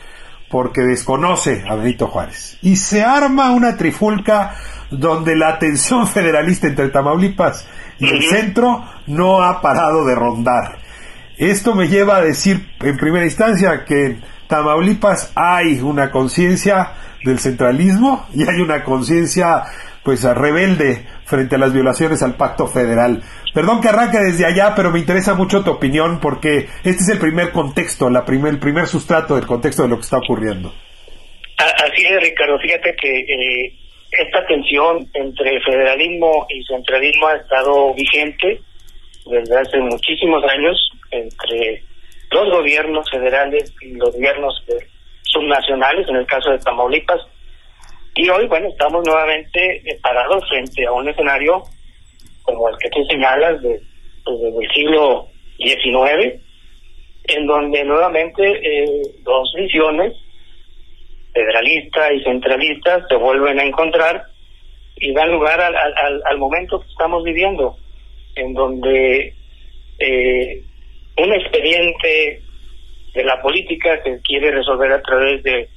[0.47, 2.59] porque desconoce a Benito Juárez.
[2.61, 4.55] Y se arma una trifulca
[4.91, 7.67] donde la tensión federalista entre Tamaulipas
[7.99, 10.77] y el centro no ha parado de rondar.
[11.37, 16.91] Esto me lleva a decir en primera instancia que en Tamaulipas hay una conciencia
[17.23, 19.63] del centralismo y hay una conciencia
[20.03, 23.23] pues rebelde frente a las violaciones al pacto federal.
[23.53, 27.19] Perdón que arranque desde allá, pero me interesa mucho tu opinión porque este es el
[27.19, 30.73] primer contexto, la primer, el primer sustrato del contexto de lo que está ocurriendo.
[31.57, 32.57] Así es, Ricardo.
[32.59, 33.73] Fíjate que eh,
[34.11, 38.61] esta tensión entre federalismo y centralismo ha estado vigente
[39.25, 41.83] desde hace muchísimos años entre
[42.31, 44.63] los gobiernos federales y los gobiernos
[45.23, 47.21] subnacionales, en el caso de Tamaulipas.
[48.15, 51.63] Y hoy, bueno, estamos nuevamente eh, parados frente a un escenario
[52.43, 53.81] como el que tú señalas de,
[54.25, 56.41] pues, del siglo XIX,
[57.25, 60.13] en donde nuevamente eh, dos visiones,
[61.33, 64.25] federalista y centralista, se vuelven a encontrar
[64.97, 67.77] y dan lugar al, al, al momento que estamos viviendo,
[68.35, 69.33] en donde
[69.99, 70.63] eh,
[71.17, 72.41] un expediente
[73.13, 75.69] de la política que quiere resolver a través de,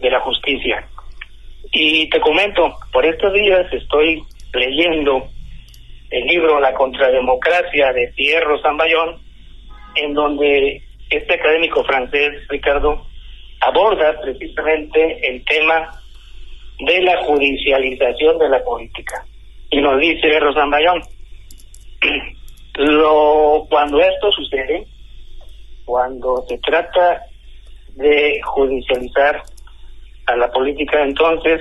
[0.00, 0.86] de la justicia.
[1.72, 5.28] Y te comento, por estos días estoy leyendo
[6.10, 9.20] el libro La contrademocracia de Pierre Zamballón,
[9.94, 13.06] en donde este académico francés, Ricardo,
[13.60, 16.00] aborda precisamente el tema
[16.78, 19.24] de la judicialización de la política.
[19.70, 21.02] Y nos dice Rosamballón,
[22.74, 24.86] lo, cuando esto sucede,
[25.84, 27.22] cuando se trata
[27.96, 29.42] de judicializar
[30.26, 31.60] a la política, entonces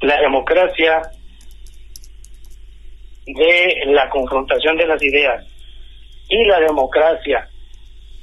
[0.00, 1.02] la democracia
[3.26, 5.44] de la confrontación de las ideas
[6.28, 7.48] y la democracia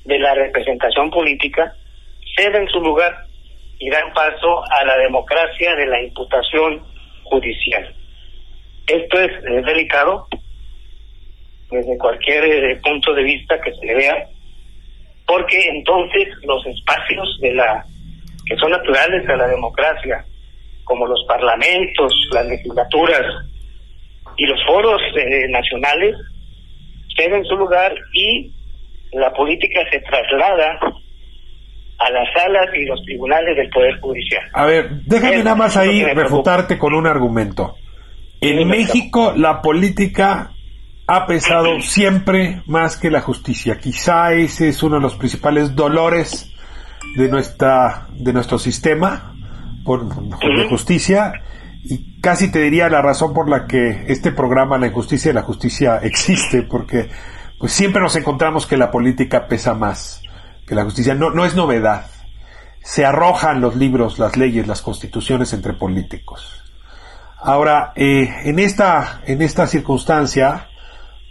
[0.03, 1.75] de la representación política
[2.35, 3.25] ceden su lugar
[3.79, 6.83] y dan paso a la democracia de la imputación
[7.23, 7.93] judicial.
[8.87, 10.27] Esto es, delicado
[11.71, 14.27] desde cualquier eh, punto de vista que se le vea,
[15.25, 17.83] porque entonces los espacios de la
[18.45, 20.23] que son naturales a la democracia,
[20.83, 23.25] como los parlamentos, las legislaturas
[24.37, 26.15] y los foros eh, nacionales,
[27.17, 28.51] ceden su lugar y
[29.13, 30.79] la política se traslada
[31.97, 34.43] a las salas y los tribunales del Poder Judicial.
[34.53, 37.75] A ver, déjame nada más ahí refutarte con un argumento.
[38.41, 40.51] En México la política
[41.07, 43.77] ha pesado siempre más que la justicia.
[43.77, 46.51] Quizá ese es uno de los principales dolores
[47.15, 49.35] de nuestra de nuestro sistema
[49.83, 51.33] por, de justicia
[51.83, 55.43] y casi te diría la razón por la que este programa La injusticia y la
[55.43, 57.09] justicia existe porque
[57.59, 60.21] pues siempre nos encontramos que la política pesa más
[60.65, 61.15] que la justicia.
[61.15, 62.07] No, no es novedad.
[62.81, 66.63] Se arrojan los libros, las leyes, las constituciones entre políticos.
[67.41, 70.69] Ahora, eh, en, esta, en esta circunstancia,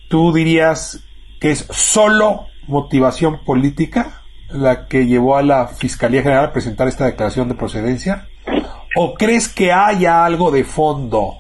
[0.09, 1.01] ¿tú dirías
[1.41, 7.07] que es solo motivación política la que llevó a la Fiscalía General a presentar esta
[7.07, 8.29] declaración de procedencia?
[8.97, 11.39] ¿O crees que haya algo de fondo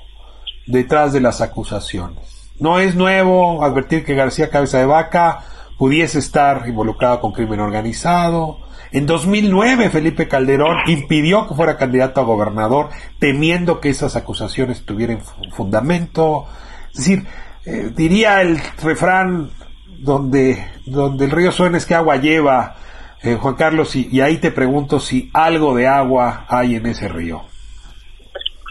[0.67, 2.51] detrás de las acusaciones?
[2.59, 5.45] No es nuevo advertir que García Cabeza de Vaca
[5.79, 8.59] pudiese estar involucrado con crimen organizado.
[8.93, 15.21] En 2009 Felipe Calderón impidió que fuera candidato a gobernador temiendo que esas acusaciones tuvieran
[15.53, 16.47] fundamento.
[16.93, 17.25] Es decir,
[17.67, 19.51] eh, diría el refrán
[19.99, 20.57] donde,
[20.87, 22.77] donde el río suena es que agua lleva,
[23.23, 27.43] eh, Juan Carlos, y, ahí te pregunto si algo de agua hay en ese río.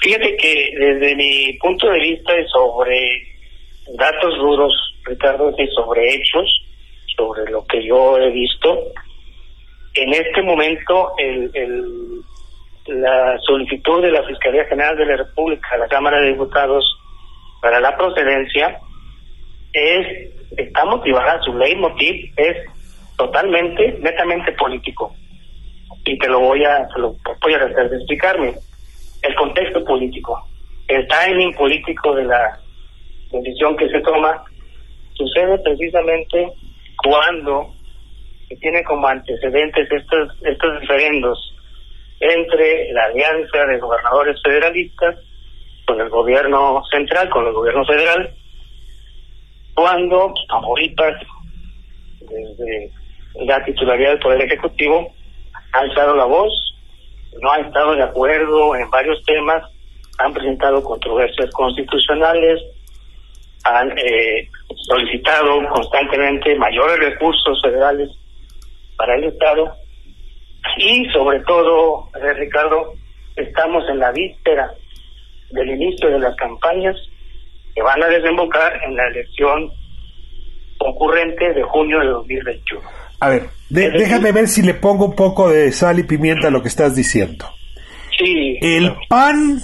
[0.01, 3.23] Fíjate que desde mi punto de vista sobre
[3.97, 4.73] datos duros,
[5.05, 6.62] Ricardo, y sobre hechos,
[7.15, 8.79] sobre lo que yo he visto.
[9.95, 12.21] En este momento, el, el,
[12.87, 16.85] la solicitud de la Fiscalía General de la República a la Cámara de Diputados
[17.61, 18.79] para la procedencia
[19.71, 22.57] es está motivada, su ley motiv es
[23.17, 25.13] totalmente, netamente político.
[26.05, 28.53] Y te lo voy a, te lo voy a tratar de explicarme.
[29.21, 30.37] El contexto político,
[30.87, 32.59] el timing político de la
[33.31, 34.43] decisión que se toma
[35.13, 36.51] sucede precisamente
[37.03, 37.73] cuando
[38.47, 41.53] se tiene como antecedentes estos, estos diferendos
[42.19, 45.15] entre la alianza de gobernadores federalistas
[45.85, 48.33] con el gobierno central, con el gobierno federal,
[49.73, 51.15] cuando Tamaulipas,
[52.21, 52.91] desde
[53.45, 55.13] la titularidad del Poder Ejecutivo,
[55.73, 56.53] ha alzado la voz,
[57.41, 59.63] no ha estado de acuerdo en varios temas,
[60.19, 62.61] han presentado controversias constitucionales,
[63.63, 68.09] han eh, solicitado constantemente mayores recursos federales
[68.97, 69.71] para el Estado
[70.77, 72.93] y sobre todo, eh, Ricardo,
[73.35, 74.71] estamos en la víspera
[75.51, 76.95] del inicio de las campañas
[77.75, 79.71] que van a desembocar en la elección
[80.77, 82.81] concurrente de junio de 2021.
[83.19, 86.61] A ver, déjame ver si le pongo un poco de sal y pimienta a lo
[86.61, 87.45] que estás diciendo.
[88.17, 88.57] Sí.
[88.61, 89.61] El PAN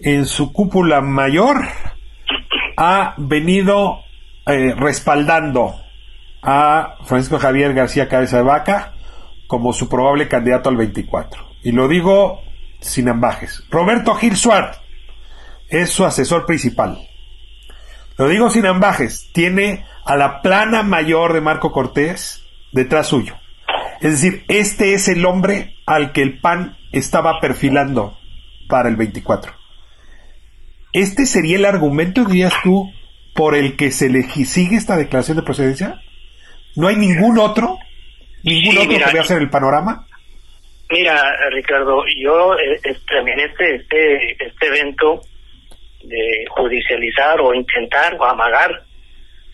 [0.00, 1.56] en su cúpula mayor
[2.80, 4.04] ha venido
[4.46, 5.74] eh, respaldando
[6.42, 8.94] a Francisco Javier García Cabeza de Vaca
[9.48, 11.44] como su probable candidato al 24.
[11.64, 12.40] Y lo digo
[12.78, 13.64] sin ambajes.
[13.68, 14.78] Roberto Gil Suárez
[15.68, 17.08] es su asesor principal.
[18.16, 19.28] Lo digo sin ambajes.
[19.32, 23.34] Tiene a la plana mayor de Marco Cortés detrás suyo.
[24.00, 28.16] Es decir, este es el hombre al que el PAN estaba perfilando
[28.68, 29.52] para el 24.
[30.92, 32.90] ¿Este sería el argumento, dirías tú,
[33.34, 36.00] por el que se le sigue esta declaración de procedencia?
[36.76, 37.78] ¿No hay ningún otro?
[38.42, 40.06] ¿Ningún otro que vea hacer el panorama?
[40.90, 41.20] Mira,
[41.50, 45.20] Ricardo, yo eh, también este, este, este evento
[46.02, 48.70] de judicializar o intentar o amagar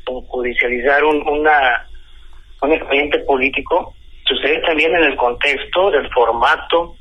[0.06, 1.86] o judicializar un, una,
[2.62, 3.94] un expediente político
[4.26, 6.96] sucede también en el contexto del formato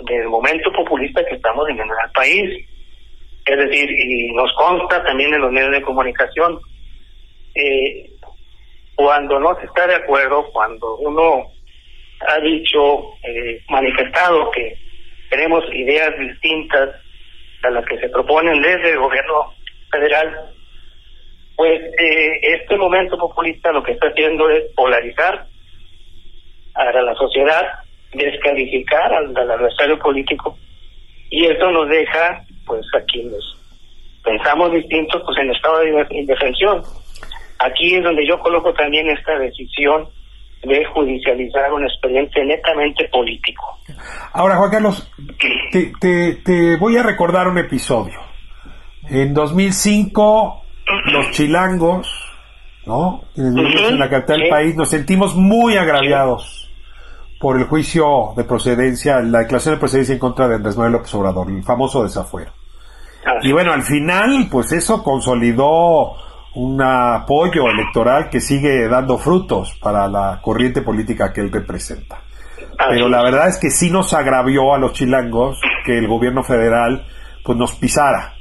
[0.00, 2.68] del momento populista que estamos viviendo en el país.
[3.44, 6.60] Es decir, y nos consta también en los medios de comunicación,
[7.54, 8.10] eh,
[8.94, 11.50] cuando no se está de acuerdo, cuando uno
[12.20, 14.76] ha dicho, eh, manifestado que
[15.28, 16.90] tenemos ideas distintas
[17.64, 19.54] a las que se proponen desde el gobierno
[19.90, 20.54] federal,
[21.56, 21.80] pues
[22.42, 25.46] este momento populista lo que está haciendo es polarizar
[26.74, 27.62] a la sociedad,
[28.12, 30.56] descalificar al adversario político,
[31.30, 33.42] y eso nos deja pues a quienes
[34.22, 36.82] pensamos distintos, pues en estado de indefensión.
[37.58, 40.08] Aquí es donde yo coloco también esta decisión
[40.62, 43.78] de judicializar un expediente netamente político.
[44.32, 45.10] Ahora, Juan Carlos,
[45.70, 48.18] te, te, voy a recordar un episodio.
[49.08, 50.62] En 2005,
[51.12, 52.08] los chilangos,
[52.86, 53.24] ¿no?
[53.36, 56.71] En la capital del país, nos sentimos muy agraviados
[57.42, 61.12] por el juicio de procedencia, la declaración de procedencia en contra de Andrés Manuel López
[61.14, 62.52] Obrador, el famoso desafuero.
[63.42, 66.12] Y bueno, al final, pues eso consolidó
[66.54, 72.20] un apoyo electoral que sigue dando frutos para la corriente política que él representa.
[72.90, 77.04] Pero la verdad es que sí nos agravió a los chilangos que el gobierno federal
[77.42, 78.34] pues nos pisara.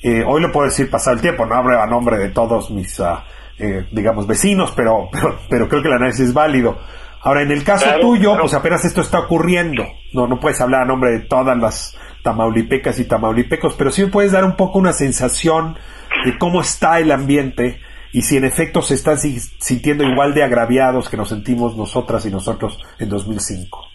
[0.00, 3.00] Eh, hoy lo puedo decir pasar el tiempo, no hablo a nombre de todos mis,
[3.00, 3.24] ah,
[3.58, 5.08] eh, digamos, vecinos, pero,
[5.50, 6.78] pero, creo que el análisis es válido.
[7.22, 9.84] Ahora, en el caso tuyo, pues apenas esto está ocurriendo.
[10.12, 14.08] No, no puedes hablar a nombre de todas las tamaulipecas y tamaulipecos, pero sí me
[14.08, 15.76] puedes dar un poco una sensación
[16.24, 17.80] de cómo está el ambiente
[18.12, 22.30] y si en efecto se están sintiendo igual de agraviados que nos sentimos nosotras y
[22.30, 23.88] nosotros en 2005.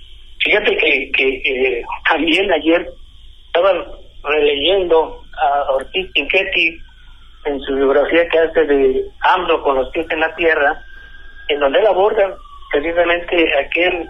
[0.43, 2.87] Fíjate que, que también ayer
[3.47, 3.71] estaba
[4.23, 6.77] releyendo a Ortiz Pinchetti
[7.45, 10.83] en su biografía que hace de AMLO con los pies en la tierra,
[11.49, 12.35] en donde él aborda
[12.73, 14.07] precisamente aquel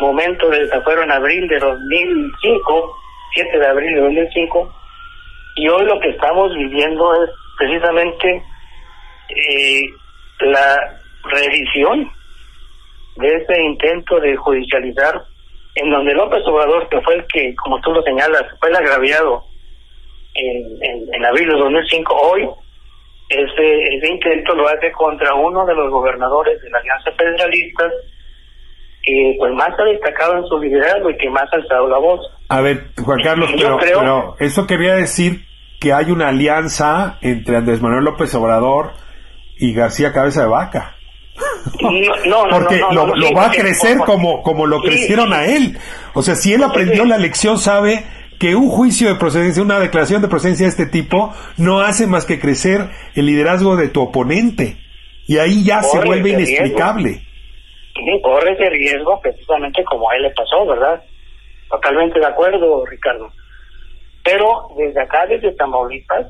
[0.00, 2.96] momento del desafuero en abril de 2005,
[3.34, 4.74] 7 de abril de 2005,
[5.56, 8.42] y hoy lo que estamos viviendo es precisamente
[9.28, 9.82] eh,
[10.40, 12.10] la revisión
[13.16, 15.22] de ese intento de judicializar
[15.74, 19.44] en donde López Obrador, que fue el que, como tú lo señalas, fue el agraviado
[20.34, 22.48] en, en, abril de 2005, hoy
[23.28, 27.84] ese, ese intento lo hace contra uno de los gobernadores de la Alianza Federalista
[29.02, 32.20] que pues más ha destacado en su liderazgo y que más ha alzado la voz.
[32.48, 35.46] A ver, Juan Carlos, pero, pero eso quería decir
[35.80, 38.92] que hay una alianza entre Andrés Manuel López Obrador
[39.56, 40.96] y García Cabeza de Vaca.
[41.80, 45.78] No, no, Porque lo, va a crecer como, como lo crecieron a él.
[46.14, 48.04] O sea, si él aprendió la lección, sabe
[48.38, 52.24] que un juicio de procedencia, una declaración de procedencia de este tipo, no hace más
[52.24, 54.76] que crecer el liderazgo de tu oponente.
[55.26, 57.20] Y ahí ya se vuelve inexplicable.
[58.22, 61.02] corre ese riesgo precisamente como a él le pasó, ¿verdad?
[61.68, 63.28] Totalmente de acuerdo, Ricardo.
[64.24, 66.26] Pero desde acá, desde Tamaulipas,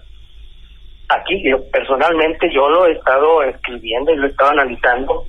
[1.09, 5.25] aquí yo personalmente yo lo he estado escribiendo y lo he estado analizando,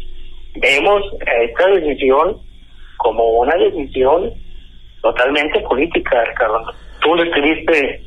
[0.55, 1.01] vemos
[1.43, 2.37] esta decisión
[2.97, 4.33] como una decisión
[5.01, 6.73] totalmente política, Ricardo.
[7.01, 8.01] Tú lo escribiste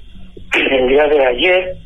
[0.70, 1.76] el día de ayer,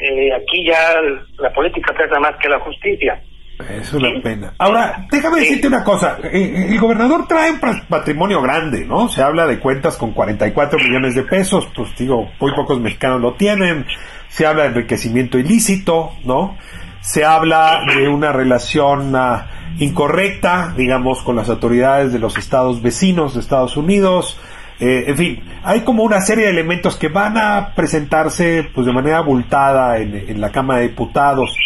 [0.00, 1.00] eh, aquí ya
[1.38, 3.20] la política pesa más que la justicia.
[3.68, 4.54] Es una pena.
[4.58, 6.18] Ahora, déjame decirte una cosa.
[6.24, 9.08] Eh, eh, el gobernador trae un patrimonio grande, ¿no?
[9.08, 11.68] Se habla de cuentas con 44 millones de pesos.
[11.74, 13.84] Pues digo, muy pocos mexicanos lo tienen.
[14.28, 16.56] Se habla de enriquecimiento ilícito, ¿no?
[17.00, 19.46] Se habla de una relación ah,
[19.78, 24.38] incorrecta, digamos, con las autoridades de los estados vecinos de Estados Unidos.
[24.78, 28.92] Eh, en fin, hay como una serie de elementos que van a presentarse pues de
[28.92, 31.56] manera abultada en, en la Cámara de Diputados.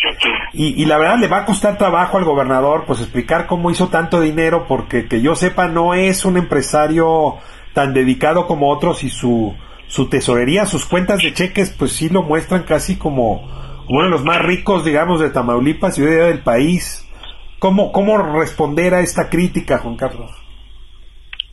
[0.56, 4.20] Y, la verdad le va a costar trabajo al gobernador pues explicar cómo hizo tanto
[4.20, 7.38] dinero porque que yo sepa no es un empresario
[7.72, 9.52] tan dedicado como otros y su,
[9.88, 13.50] su tesorería, sus cuentas de cheques pues sí lo muestran casi como,
[13.88, 17.00] uno de los más ricos digamos de Tamaulipas y del país.
[17.58, 20.30] ¿Cómo, ¿Cómo responder a esta crítica, Juan Carlos?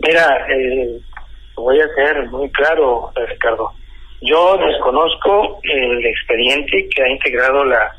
[0.06, 1.00] Mira, eh,
[1.56, 3.72] voy a ser muy claro, Ricardo.
[4.22, 7.96] Yo desconozco el expediente que ha integrado la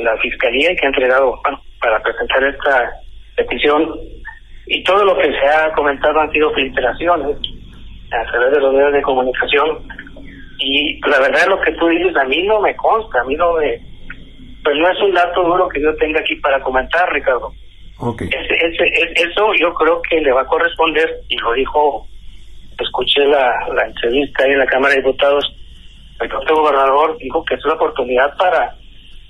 [0.00, 1.40] la fiscalía que ha entregado
[1.80, 2.92] para presentar esta
[3.36, 3.98] petición
[4.66, 7.36] y todo lo que se ha comentado han sido filtraciones
[8.10, 9.86] a través de los medios de comunicación
[10.58, 13.54] y la verdad lo que tú dices a mí no me consta, a mí no
[13.54, 13.80] me
[14.62, 17.52] pues no es un dato duro que yo tenga aquí para comentar Ricardo
[17.98, 18.28] okay.
[18.28, 22.06] eso yo creo que le va a corresponder y lo dijo
[22.78, 25.44] escuché la, la entrevista ahí en la Cámara de Diputados
[26.20, 28.74] el propio gobernador dijo que es una oportunidad para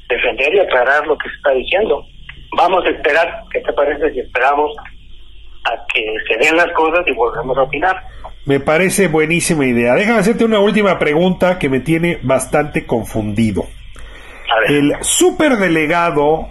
[0.08, 2.06] defender y aclarar lo que se está diciendo.
[2.56, 4.70] Vamos a esperar, ¿qué te parece si esperamos
[5.64, 7.96] a que se den las cosas y volvemos a opinar?
[8.46, 9.94] Me parece buenísima idea.
[9.94, 13.66] Déjame hacerte una última pregunta que me tiene bastante confundido.
[14.68, 16.48] El superdelegado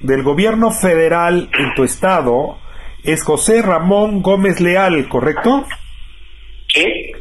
[0.00, 2.58] del gobierno federal en tu estado
[3.04, 5.64] es José Ramón Gómez Leal, ¿correcto?
[6.68, 7.12] Sí.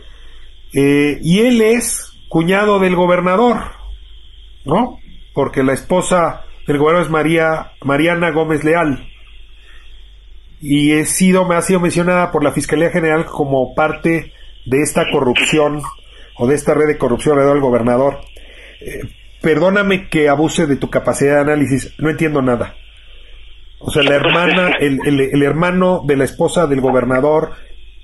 [0.74, 3.58] Eh, y él es cuñado del gobernador,
[4.66, 5.00] ¿no?
[5.36, 9.06] porque la esposa del gobernador es María, Mariana Gómez Leal.
[10.68, 14.34] Y he sido, me ha sido mencionada por la Fiscalía General como parte
[14.66, 15.84] de esta corrupción
[16.38, 18.18] o de esta red de corrupción alrededor del gobernador.
[18.82, 19.02] Eh,
[19.44, 22.74] perdóname que abuse de tu capacidad de análisis, no entiendo nada.
[23.78, 27.52] O sea, la hermana, el, el, hermano de la esposa del gobernador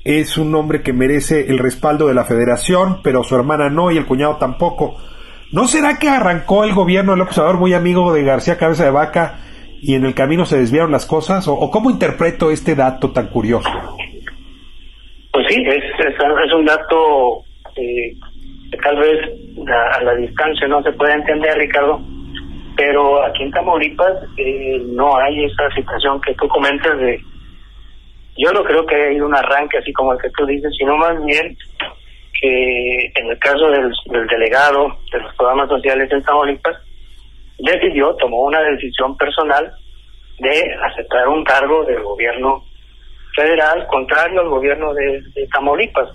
[0.03, 3.97] es un hombre que merece el respaldo de la federación, pero su hermana no y
[3.97, 4.97] el cuñado tampoco.
[5.51, 8.91] ¿No será que arrancó el gobierno de López Obrador muy amigo de García Cabeza de
[8.91, 9.39] Vaca
[9.81, 11.47] y en el camino se desviaron las cosas?
[11.47, 13.69] ¿O, cómo interpreto este dato tan curioso?
[15.33, 17.43] Pues sí, es, es, un dato
[17.75, 18.13] eh,
[18.71, 19.19] que tal vez
[19.67, 21.99] a, la distancia no se puede entender, Ricardo,
[22.75, 27.19] pero aquí en Tamaulipas eh, no hay esa situación que tú comentas de...
[28.37, 31.23] Yo no creo que haya un arranque así como el que tú dices, sino más
[31.25, 31.57] bien
[32.39, 36.77] que en el caso del, del delegado de los programas sociales en Tamaulipas,
[37.63, 39.71] decidió, tomó una decisión personal
[40.39, 42.63] de aceptar un cargo del gobierno
[43.35, 45.21] federal contrario al gobierno de,
[45.53, 46.09] Tamaulipas.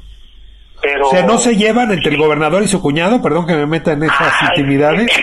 [0.82, 1.06] Pero...
[1.06, 3.22] O sea, ¿no se llevan entre el gobernador y su cuñado?
[3.22, 5.10] Perdón que me meta en esas intimidades.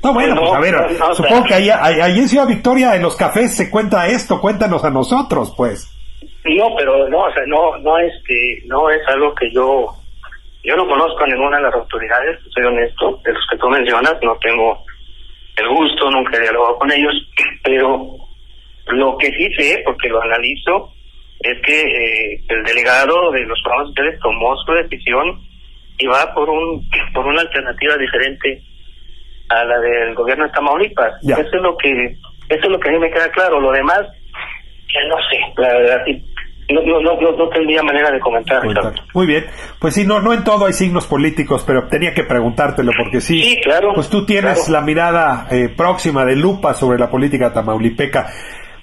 [0.00, 0.74] No, bueno, pues a ver,
[1.12, 4.90] supongo que ahí, ahí en Ciudad Victoria, en los cafés, se cuenta esto, cuéntanos a
[4.90, 5.92] nosotros, pues.
[6.44, 9.92] No, pero no, o sea, no, no, este, no es algo que yo,
[10.62, 14.14] yo no conozco a ninguna de las autoridades, soy honesto, de los que tú mencionas,
[14.22, 14.78] no tengo
[15.58, 17.14] el gusto, nunca he dialogado con ellos,
[17.62, 18.16] pero
[18.88, 20.92] lo que sí sé, porque lo analizo,
[21.40, 25.40] es que eh, el delegado de los programas sociales tomó su decisión
[25.98, 28.62] y va por un por una alternativa diferente
[29.48, 31.14] a la del gobierno de Tamaulipas.
[31.22, 32.16] Eso es lo que
[32.48, 33.60] eso es lo que a mí me queda claro.
[33.60, 34.00] Lo demás,
[34.92, 36.04] ya no sé, la verdad,
[36.68, 38.62] no, no, no, no, tendría manera de comentar.
[39.14, 39.46] Muy bien,
[39.78, 43.42] pues sí, no, no en todo hay signos políticos, pero tenía que preguntártelo porque sí,
[43.42, 48.30] sí claro, pues tú tienes la mirada eh, próxima de lupa sobre la política tamaulipeca.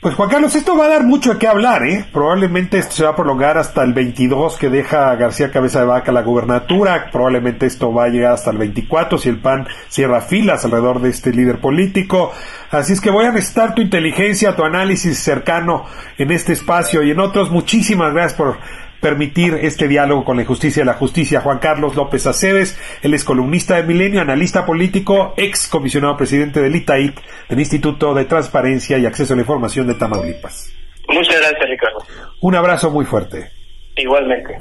[0.05, 2.05] Pues Juan Carlos, esto va a dar mucho de qué hablar, ¿eh?
[2.13, 6.11] Probablemente esto se va a prolongar hasta el 22 que deja García Cabeza de Vaca
[6.11, 10.63] la gubernatura, probablemente esto va a llegar hasta el 24 si el PAN cierra filas
[10.63, 12.31] alrededor de este líder político.
[12.69, 15.85] Así es que voy a necesitar tu inteligencia, tu análisis cercano
[16.19, 17.49] en este espacio y en otros.
[17.49, 18.59] Muchísimas gracias por
[19.01, 21.41] permitir este diálogo con la injusticia y la justicia.
[21.41, 26.75] Juan Carlos López Aceves, él es columnista de Milenio, analista político, ex comisionado presidente del
[26.75, 30.71] ITAIC, del Instituto de Transparencia y Acceso a la Información de Tamaulipas.
[31.07, 31.99] Muchas gracias, Ricardo.
[32.41, 33.49] Un abrazo muy fuerte.
[33.95, 34.57] Igualmente.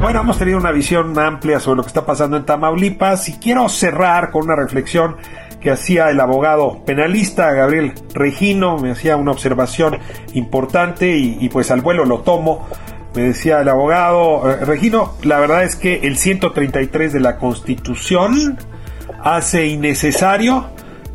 [0.00, 3.68] Bueno, hemos tenido una visión amplia sobre lo que está pasando en Tamaulipas y quiero
[3.70, 5.16] cerrar con una reflexión
[5.64, 9.98] que hacía el abogado penalista Gabriel Regino, me hacía una observación
[10.34, 12.68] importante y, pues al vuelo lo tomo.
[13.14, 18.58] Me decía el abogado eh, Regino, la verdad es que el 133 de la Constitución
[19.22, 20.66] hace innecesario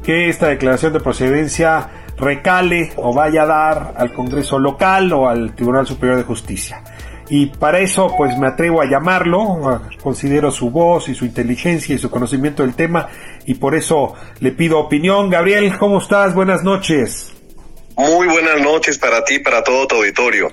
[0.02, 5.54] que esta declaración de procedencia recale o vaya a dar al Congreso local o al
[5.54, 6.82] Tribunal Superior de Justicia
[7.30, 12.00] y para eso pues me atrevo a llamarlo, considero su voz y su inteligencia y
[12.00, 13.08] su conocimiento del tema
[13.46, 15.30] y por eso le pido opinión.
[15.30, 16.34] Gabriel, ¿cómo estás?
[16.34, 17.34] Buenas noches.
[17.96, 20.50] Muy buenas noches para ti, para todo tu auditorio.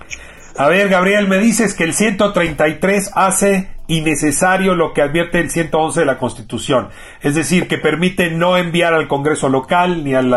[0.58, 6.00] A ver, Gabriel, me dices que el 133 hace innecesario lo que advierte el 111
[6.00, 6.88] de la Constitución,
[7.20, 10.34] es decir, que permite no enviar al Congreso local ni al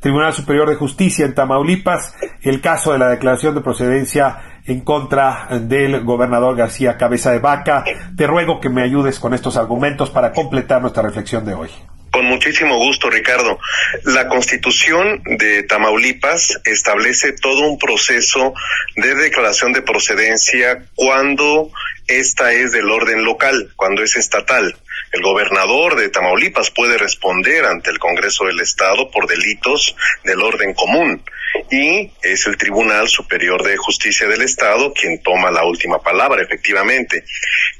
[0.00, 5.48] Tribunal Superior de Justicia en Tamaulipas el caso de la declaración de procedencia en contra
[5.50, 7.84] del gobernador García Cabeza de Vaca.
[8.16, 11.70] Te ruego que me ayudes con estos argumentos para completar nuestra reflexión de hoy.
[12.10, 13.58] Con muchísimo gusto, Ricardo.
[14.04, 18.54] La constitución de Tamaulipas establece todo un proceso
[18.96, 21.70] de declaración de procedencia cuando
[22.06, 24.74] esta es del orden local, cuando es estatal.
[25.12, 29.94] El gobernador de Tamaulipas puede responder ante el Congreso del Estado por delitos
[30.24, 31.22] del orden común
[31.70, 37.24] y es el Tribunal Superior de Justicia del Estado quien toma la última palabra, efectivamente.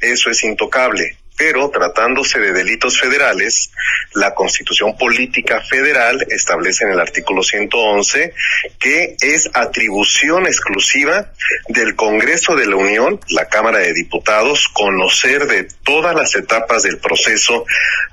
[0.01, 3.71] Eso es intocable pero tratándose de delitos federales,
[4.15, 8.33] la Constitución Política Federal establece en el artículo 111
[8.79, 11.33] que es atribución exclusiva
[11.69, 16.99] del Congreso de la Unión, la Cámara de Diputados, conocer de todas las etapas del
[16.99, 17.65] proceso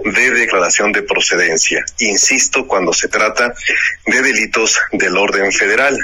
[0.03, 1.83] de declaración de procedencia.
[1.99, 3.53] Insisto, cuando se trata
[4.05, 5.97] de delitos del orden federal,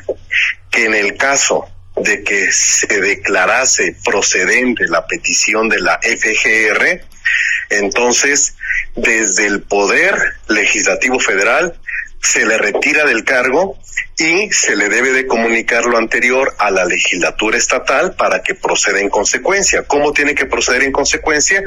[0.71, 1.67] que en el caso
[2.03, 7.01] de que se declarase procedente la petición de la FGR,
[7.69, 8.55] entonces
[8.95, 10.15] desde el Poder
[10.47, 11.79] Legislativo Federal
[12.21, 13.77] se le retira del cargo
[14.17, 18.99] y se le debe de comunicar lo anterior a la legislatura estatal para que proceda
[18.99, 19.83] en consecuencia.
[19.83, 21.63] ¿Cómo tiene que proceder en consecuencia?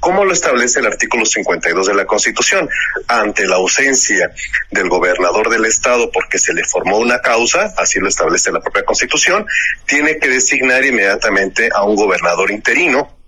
[0.00, 2.68] ¿Cómo lo establece el artículo 52 de la Constitución?
[3.08, 4.30] Ante la ausencia
[4.70, 8.84] del gobernador del estado porque se le formó una causa, así lo establece la propia
[8.84, 9.46] Constitución,
[9.86, 13.23] tiene que designar inmediatamente a un gobernador interino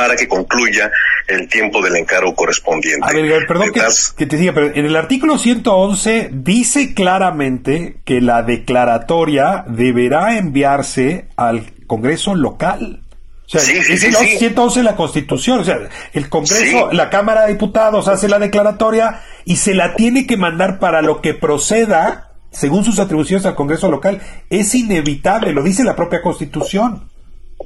[0.00, 0.90] para que concluya
[1.26, 3.06] el tiempo del encargo correspondiente.
[3.06, 3.70] A ver, perdón
[4.16, 11.26] que, te diga, pero en el artículo 111 dice claramente que la declaratoria deberá enviarse
[11.36, 13.02] al Congreso local.
[13.44, 14.38] O sea, Sí, sí, es el sí.
[14.38, 15.60] 111 de la Constitución.
[15.60, 15.78] O sea,
[16.14, 20.78] el Congreso, la Cámara de Diputados hace la declaratoria y se la tiene que mandar
[20.78, 24.22] para lo que proceda, según sus atribuciones al Congreso local.
[24.48, 27.09] Es inevitable, lo dice la propia Constitución.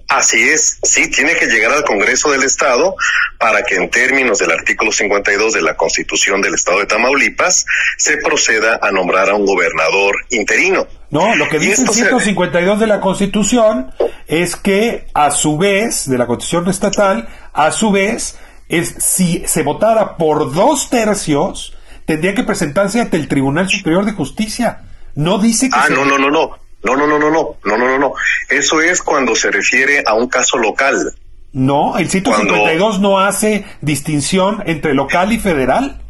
[0.08, 2.94] Así es, sí, tiene que llegar al Congreso del Estado
[3.38, 7.64] para que en términos del artículo 52 de la Constitución del Estado de Tamaulipas
[7.96, 10.86] se proceda a nombrar a un gobernador interino.
[11.10, 13.92] No, lo que dice el esto se- 152 de la Constitución
[14.28, 18.36] es que a su vez, de la Constitución estatal, a su vez,
[18.68, 24.12] es si se votara por dos tercios, tendría que presentarse ante el Tribunal Superior de
[24.12, 24.82] Justicia.
[25.14, 26.58] No dice que Ah, se- no, no, no, no.
[26.84, 28.14] No, no, no, no, no, no, no, no, no.
[28.48, 31.14] Eso es cuando se refiere a un caso local.
[31.52, 36.02] No, el 152 no hace distinción entre local y federal.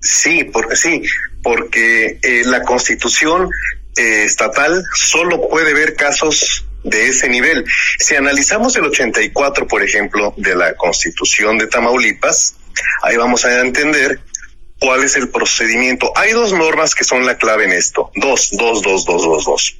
[0.00, 1.02] Sí, porque sí,
[1.42, 3.48] porque eh, la Constitución
[3.96, 7.64] eh, estatal solo puede ver casos de ese nivel.
[7.98, 12.56] Si analizamos el 84, por ejemplo, de la Constitución de Tamaulipas,
[13.02, 14.20] ahí vamos a entender
[14.82, 16.12] cuál es el procedimiento.
[16.16, 18.10] Hay dos normas que son la clave en esto.
[18.16, 19.76] Dos, dos, dos, dos, dos, dos.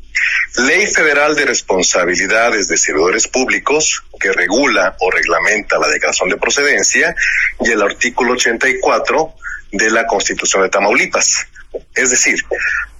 [0.59, 7.17] Ley Federal de Responsabilidades de Servidores Públicos, que regula o reglamenta la declaración de procedencia,
[7.61, 9.35] y el artículo 84
[9.73, 11.49] de la Constitución de Tamaulipas.
[11.97, 12.39] Es decir,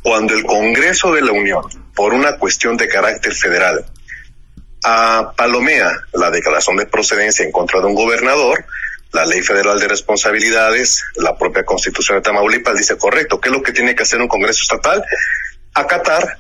[0.03, 1.63] cuando el Congreso de la Unión,
[1.95, 3.87] por una cuestión de carácter federal,
[4.83, 8.65] a palomea la declaración de procedencia en contra de un gobernador,
[9.13, 13.63] la Ley Federal de Responsabilidades, la propia Constitución de Tamaulipas dice correcto, ¿qué es lo
[13.63, 15.05] que tiene que hacer un Congreso estatal?
[15.75, 16.39] Acatar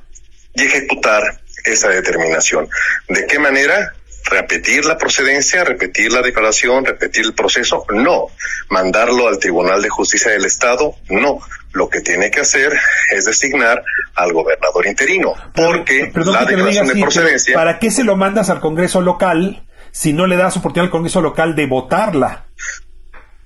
[0.54, 1.22] y ejecutar
[1.64, 2.68] esa determinación.
[3.08, 3.94] ¿De qué manera?
[4.30, 8.28] Repetir la procedencia, repetir la declaración, repetir el proceso, no.
[8.70, 11.40] Mandarlo al Tribunal de Justicia del Estado, no.
[11.72, 12.72] Lo que tiene que hacer
[13.10, 13.82] es designar
[14.14, 17.54] al gobernador interino, porque Perdón la declaración de así, procedencia...
[17.54, 21.20] ¿Para qué se lo mandas al Congreso local si no le das oportunidad al Congreso
[21.20, 22.46] local de votarla?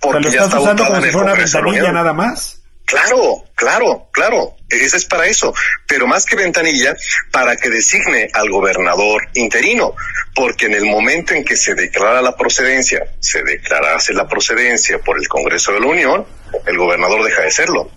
[0.09, 2.63] O sea, porque lo ya estás está usando como si fuera una ventanilla nada más.
[2.87, 4.55] Claro, claro, claro.
[4.69, 5.53] Ese es para eso.
[5.89, 6.97] Pero más que ventanilla,
[7.33, 9.95] para que designe al gobernador interino.
[10.35, 15.19] Porque en el momento en que se declara la procedencia, se declarase la procedencia por
[15.19, 16.27] el Congreso de la Unión,
[16.65, 17.91] el gobernador deja de serlo.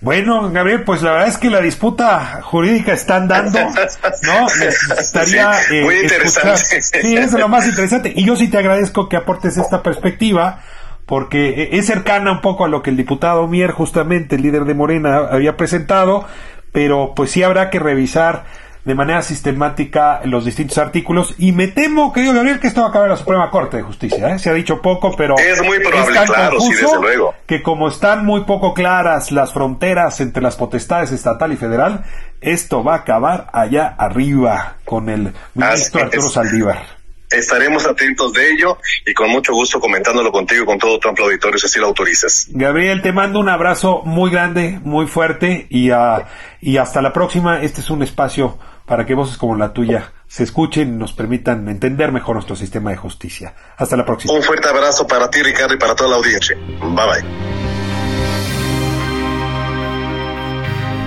[0.00, 4.46] Bueno, Gabriel, pues la verdad es que la disputa jurídica está andando, ¿no?
[4.98, 6.82] Estaría Sí, muy interesante.
[6.82, 8.12] Sí, es lo más interesante.
[8.14, 10.62] Y yo sí te agradezco que aportes esta perspectiva,
[11.08, 14.74] porque es cercana un poco a lo que el diputado Mier, justamente el líder de
[14.74, 16.26] Morena, había presentado,
[16.70, 18.44] pero pues sí habrá que revisar
[18.84, 22.90] de manera sistemática los distintos artículos y me temo, querido Gabriel, que esto va a
[22.90, 24.34] acabar en la Suprema Corte de Justicia.
[24.34, 24.38] ¿eh?
[24.38, 27.34] Se ha dicho poco, pero Es muy probable, tan claro, sí, desde luego.
[27.46, 32.04] que como están muy poco claras las fronteras entre las potestades estatal y federal,
[32.42, 36.28] esto va a acabar allá arriba con el ministro Arturo.
[36.28, 36.97] Saldívar.
[37.30, 41.26] Estaremos atentos de ello y con mucho gusto comentándolo contigo y con todo tu amplio
[41.26, 42.46] auditorio, si así lo autorizas.
[42.50, 46.26] Gabriel, te mando un abrazo muy grande, muy fuerte y, ah,
[46.60, 47.60] y hasta la próxima.
[47.60, 51.68] Este es un espacio para que voces como la tuya se escuchen y nos permitan
[51.68, 53.54] entender mejor nuestro sistema de justicia.
[53.76, 54.32] Hasta la próxima.
[54.32, 56.56] Un fuerte abrazo para ti, Ricardo, y para toda la audiencia.
[56.80, 57.58] Bye bye.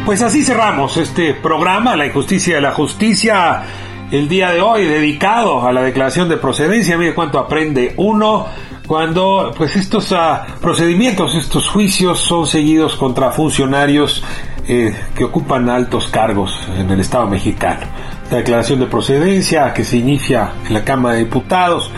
[0.05, 3.63] Pues así cerramos este programa, La Injusticia de la Justicia,
[4.11, 6.97] el día de hoy dedicado a la declaración de procedencia.
[6.97, 8.45] Mire cuánto aprende uno
[8.85, 14.21] cuando pues estos ah, procedimientos, estos juicios son seguidos contra funcionarios
[14.67, 17.87] eh, que ocupan altos cargos en el Estado mexicano.
[18.29, 21.89] La declaración de procedencia que se inicia en la Cámara de Diputados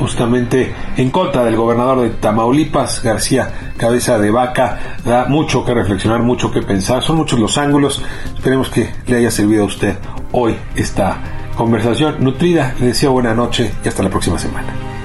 [0.00, 6.22] justamente en contra del gobernador de Tamaulipas, García Cabeza de Vaca, da mucho que reflexionar,
[6.22, 8.02] mucho que pensar, son muchos los ángulos,
[8.34, 9.98] esperemos que le haya servido a usted
[10.32, 14.99] hoy esta conversación nutrida, le deseo buena noche y hasta la próxima semana.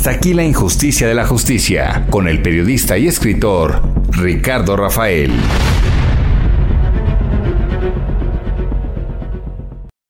[0.00, 3.82] Hasta aquí la injusticia de la justicia, con el periodista y escritor
[4.12, 5.30] Ricardo Rafael.